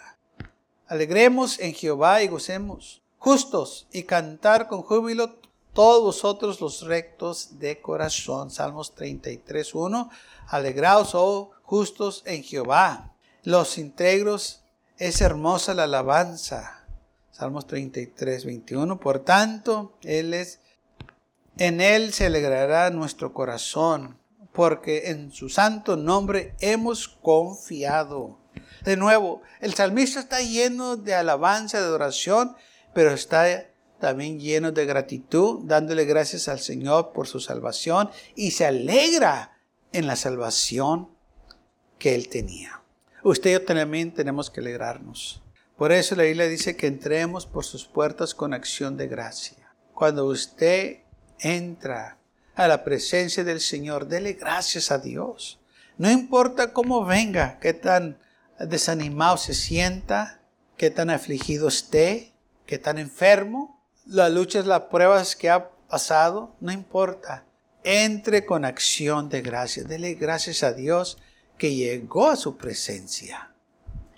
Alegremos 0.88 1.60
en 1.60 1.74
Jehová 1.74 2.24
y 2.24 2.28
gocemos 2.28 3.04
justos 3.20 3.88
y 3.92 4.04
cantar 4.04 4.68
con 4.68 4.82
júbilo 4.82 5.39
todos 5.80 6.04
vosotros 6.04 6.60
los 6.60 6.82
rectos 6.82 7.58
de 7.58 7.80
corazón. 7.80 8.52
Salmos 8.52 8.96
33, 8.96 9.74
1. 9.74 10.10
Alegraos, 10.50 11.12
oh 11.14 11.52
justos 11.62 12.22
en 12.26 12.44
Jehová. 12.44 13.14
Los 13.46 13.78
integros 13.78 14.62
es 14.98 15.22
hermosa 15.22 15.74
la 15.74 15.86
alabanza. 15.86 16.86
Salmos 17.32 17.66
33, 17.66 18.44
21. 18.44 19.00
Por 19.00 19.20
tanto, 19.20 19.94
Él 20.04 20.34
es, 20.34 20.60
en 21.58 21.80
Él 21.80 22.12
se 22.12 22.26
alegrará 22.26 22.90
nuestro 22.90 23.32
corazón 23.34 24.20
porque 24.52 25.12
en 25.12 25.32
su 25.32 25.48
santo 25.48 25.96
nombre 25.96 26.56
hemos 26.60 27.08
confiado. 27.08 28.38
De 28.84 28.98
nuevo, 28.98 29.44
el 29.62 29.74
salmista 29.76 30.20
está 30.20 30.42
lleno 30.42 30.98
de 30.98 31.16
alabanza, 31.16 31.80
de 31.80 31.86
adoración, 31.86 32.58
pero 32.94 33.12
está 33.12 33.70
también 34.00 34.40
lleno 34.40 34.72
de 34.72 34.86
gratitud, 34.86 35.60
dándole 35.64 36.06
gracias 36.06 36.48
al 36.48 36.60
Señor 36.60 37.12
por 37.14 37.28
su 37.28 37.40
salvación 37.40 38.10
y 38.36 38.52
se 38.52 38.66
alegra 38.66 39.58
en 39.92 40.08
la 40.08 40.16
salvación 40.16 41.10
que 41.98 42.16
él 42.16 42.30
tenía. 42.30 42.82
Usted 43.24 43.50
y 43.50 43.54
yo 43.54 43.66
también 43.66 44.14
tenemos 44.14 44.50
que 44.50 44.62
alegrarnos. 44.62 45.44
Por 45.78 45.92
eso 45.92 46.16
la 46.16 46.24
Biblia 46.24 46.48
dice 46.48 46.76
que 46.76 46.88
entremos 46.88 47.46
por 47.46 47.66
sus 47.66 47.86
puertas 47.86 48.34
con 48.34 48.54
acción 48.54 48.98
de 48.98 49.08
gracia. 49.08 49.74
Cuando 49.94 50.26
usted 50.26 51.00
entra 51.40 52.18
a 52.56 52.68
la 52.68 52.84
presencia 52.84 53.44
del 53.44 53.62
Señor, 53.62 54.08
dele 54.08 54.34
gracias 54.34 54.92
a 54.92 54.98
Dios. 54.98 55.60
No 55.98 56.10
importa 56.10 56.74
cómo 56.74 57.06
venga, 57.06 57.60
qué 57.60 57.74
tan 57.74 58.20
desanimado 58.60 59.38
se 59.38 59.54
sienta, 59.54 60.42
qué 60.78 60.90
tan 60.90 61.10
afligido 61.10 61.68
esté, 61.68 62.34
qué 62.66 62.78
tan 62.78 62.98
enfermo, 62.98 63.79
las 64.10 64.32
luchas, 64.32 64.66
las 64.66 64.82
pruebas 64.84 65.36
que 65.36 65.50
ha 65.50 65.70
pasado, 65.88 66.56
no 66.60 66.72
importa. 66.72 67.46
Entre 67.84 68.46
con 68.46 68.66
acción 68.66 69.30
de 69.30 69.42
gracias. 69.42 69.88
Dele 69.88 70.16
gracias 70.16 70.64
a 70.64 70.74
Dios 70.74 71.18
que 71.58 71.76
llegó 71.76 72.30
a 72.30 72.36
su 72.36 72.58
presencia. 72.58 73.54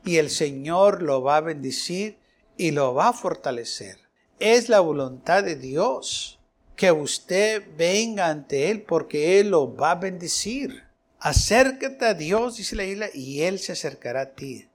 Y 0.04 0.18
el 0.18 0.30
Señor 0.30 1.04
lo 1.04 1.22
va 1.22 1.38
a 1.38 1.42
bendecir 1.42 2.18
y 2.58 2.72
lo 2.72 2.94
va 2.94 3.10
a 3.10 3.14
fortalecer. 3.14 3.98
Es 4.40 4.70
la 4.70 4.80
voluntad 4.80 5.44
de 5.44 5.56
Dios 5.56 6.40
que 6.76 6.92
usted 6.92 7.64
venga 7.78 8.30
ante 8.30 8.72
Él 8.72 8.82
porque 8.82 9.40
Él 9.40 9.52
lo 9.52 9.76
va 9.76 9.92
a 9.92 9.96
bendecir. 9.96 10.84
Acércate 11.20 12.06
a 12.06 12.14
Dios, 12.16 12.58
dice 12.58 12.76
la 12.76 12.86
isla, 12.86 13.10
y 13.14 13.42
Él 13.42 13.60
se 13.60 13.74
acercará 13.74 14.22
a 14.22 14.30
ti. 14.32 14.68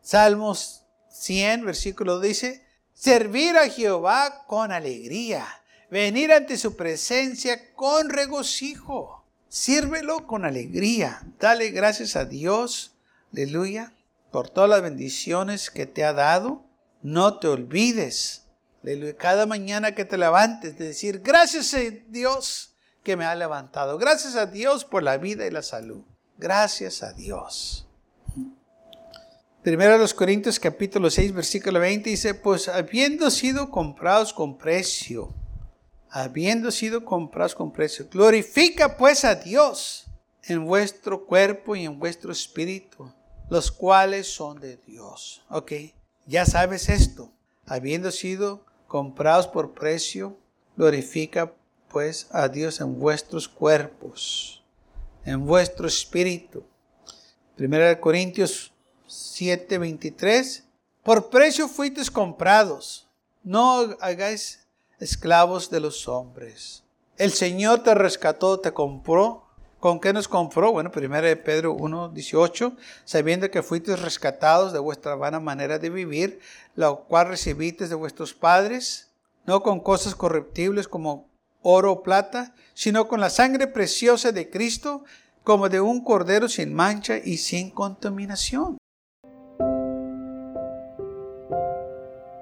Salmos 0.00 0.84
100, 1.08 1.64
versículo 1.64 2.20
dice, 2.20 2.61
servir 3.02 3.56
a 3.56 3.68
Jehová 3.68 4.44
con 4.46 4.70
alegría, 4.70 5.44
venir 5.90 6.32
ante 6.32 6.56
su 6.56 6.76
presencia 6.76 7.74
con 7.74 8.10
regocijo. 8.10 9.24
Sírvelo 9.48 10.28
con 10.28 10.44
alegría. 10.44 11.20
Dale 11.40 11.70
gracias 11.70 12.14
a 12.14 12.26
Dios, 12.26 12.94
aleluya, 13.32 13.92
por 14.30 14.48
todas 14.48 14.70
las 14.70 14.82
bendiciones 14.82 15.68
que 15.70 15.86
te 15.86 16.04
ha 16.04 16.12
dado. 16.12 16.64
No 17.02 17.40
te 17.40 17.48
olvides 17.48 18.44
cada 19.18 19.46
mañana 19.46 19.96
que 19.96 20.04
te 20.04 20.16
levantes, 20.16 20.78
de 20.78 20.86
decir, 20.86 21.22
gracias 21.24 21.74
a 21.74 21.80
Dios 22.06 22.76
que 23.02 23.16
me 23.16 23.24
ha 23.24 23.34
levantado. 23.34 23.98
Gracias 23.98 24.36
a 24.36 24.46
Dios 24.46 24.84
por 24.84 25.02
la 25.02 25.16
vida 25.16 25.44
y 25.44 25.50
la 25.50 25.62
salud. 25.62 26.04
Gracias 26.38 27.02
a 27.02 27.12
Dios. 27.12 27.88
Primero 29.62 29.96
los 29.96 30.12
Corintios 30.12 30.58
capítulo 30.58 31.08
6 31.08 31.34
versículo 31.34 31.78
20 31.78 32.10
dice, 32.10 32.34
pues 32.34 32.66
habiendo 32.66 33.30
sido 33.30 33.70
comprados 33.70 34.32
con 34.32 34.58
precio, 34.58 35.32
habiendo 36.10 36.72
sido 36.72 37.04
comprados 37.04 37.54
con 37.54 37.72
precio, 37.72 38.08
glorifica 38.10 38.96
pues 38.96 39.24
a 39.24 39.36
Dios 39.36 40.06
en 40.42 40.66
vuestro 40.66 41.26
cuerpo 41.26 41.76
y 41.76 41.84
en 41.84 42.00
vuestro 42.00 42.32
espíritu, 42.32 43.12
los 43.50 43.70
cuales 43.70 44.26
son 44.26 44.58
de 44.58 44.78
Dios. 44.78 45.44
Ok, 45.48 45.70
ya 46.26 46.44
sabes 46.44 46.88
esto, 46.88 47.30
habiendo 47.64 48.10
sido 48.10 48.66
comprados 48.88 49.46
por 49.46 49.74
precio, 49.74 50.36
glorifica 50.76 51.52
pues 51.88 52.26
a 52.32 52.48
Dios 52.48 52.80
en 52.80 52.98
vuestros 52.98 53.46
cuerpos, 53.46 54.64
en 55.24 55.46
vuestro 55.46 55.86
espíritu. 55.86 56.64
Primera 57.54 57.86
de 57.86 58.00
Corintios 58.00 58.71
7:23, 59.12 60.64
por 61.02 61.28
precio 61.28 61.68
fuisteis 61.68 62.10
comprados, 62.10 63.08
no 63.42 63.96
hagáis 64.00 64.66
esclavos 65.00 65.68
de 65.68 65.80
los 65.80 66.08
hombres. 66.08 66.82
El 67.18 67.32
Señor 67.32 67.82
te 67.82 67.94
rescató, 67.94 68.58
te 68.60 68.72
compró. 68.72 69.44
¿Con 69.80 69.98
qué 69.98 70.12
nos 70.12 70.28
compró? 70.28 70.72
Bueno, 70.72 70.92
primera 70.92 71.26
de 71.26 71.36
Pedro 71.36 71.74
1:18, 71.74 72.76
sabiendo 73.04 73.50
que 73.50 73.62
fuisteis 73.62 74.00
rescatados 74.00 74.72
de 74.72 74.78
vuestra 74.78 75.14
vana 75.16 75.40
manera 75.40 75.78
de 75.78 75.90
vivir, 75.90 76.40
la 76.74 76.92
cual 76.94 77.28
recibisteis 77.28 77.90
de 77.90 77.96
vuestros 77.96 78.32
padres, 78.32 79.10
no 79.44 79.62
con 79.62 79.80
cosas 79.80 80.14
corruptibles 80.14 80.88
como 80.88 81.28
oro 81.62 81.92
o 81.92 82.02
plata, 82.02 82.54
sino 82.74 83.08
con 83.08 83.20
la 83.20 83.28
sangre 83.28 83.66
preciosa 83.66 84.32
de 84.32 84.48
Cristo, 84.48 85.04
como 85.42 85.68
de 85.68 85.80
un 85.80 86.02
cordero 86.02 86.48
sin 86.48 86.72
mancha 86.72 87.18
y 87.18 87.38
sin 87.38 87.70
contaminación. 87.70 88.78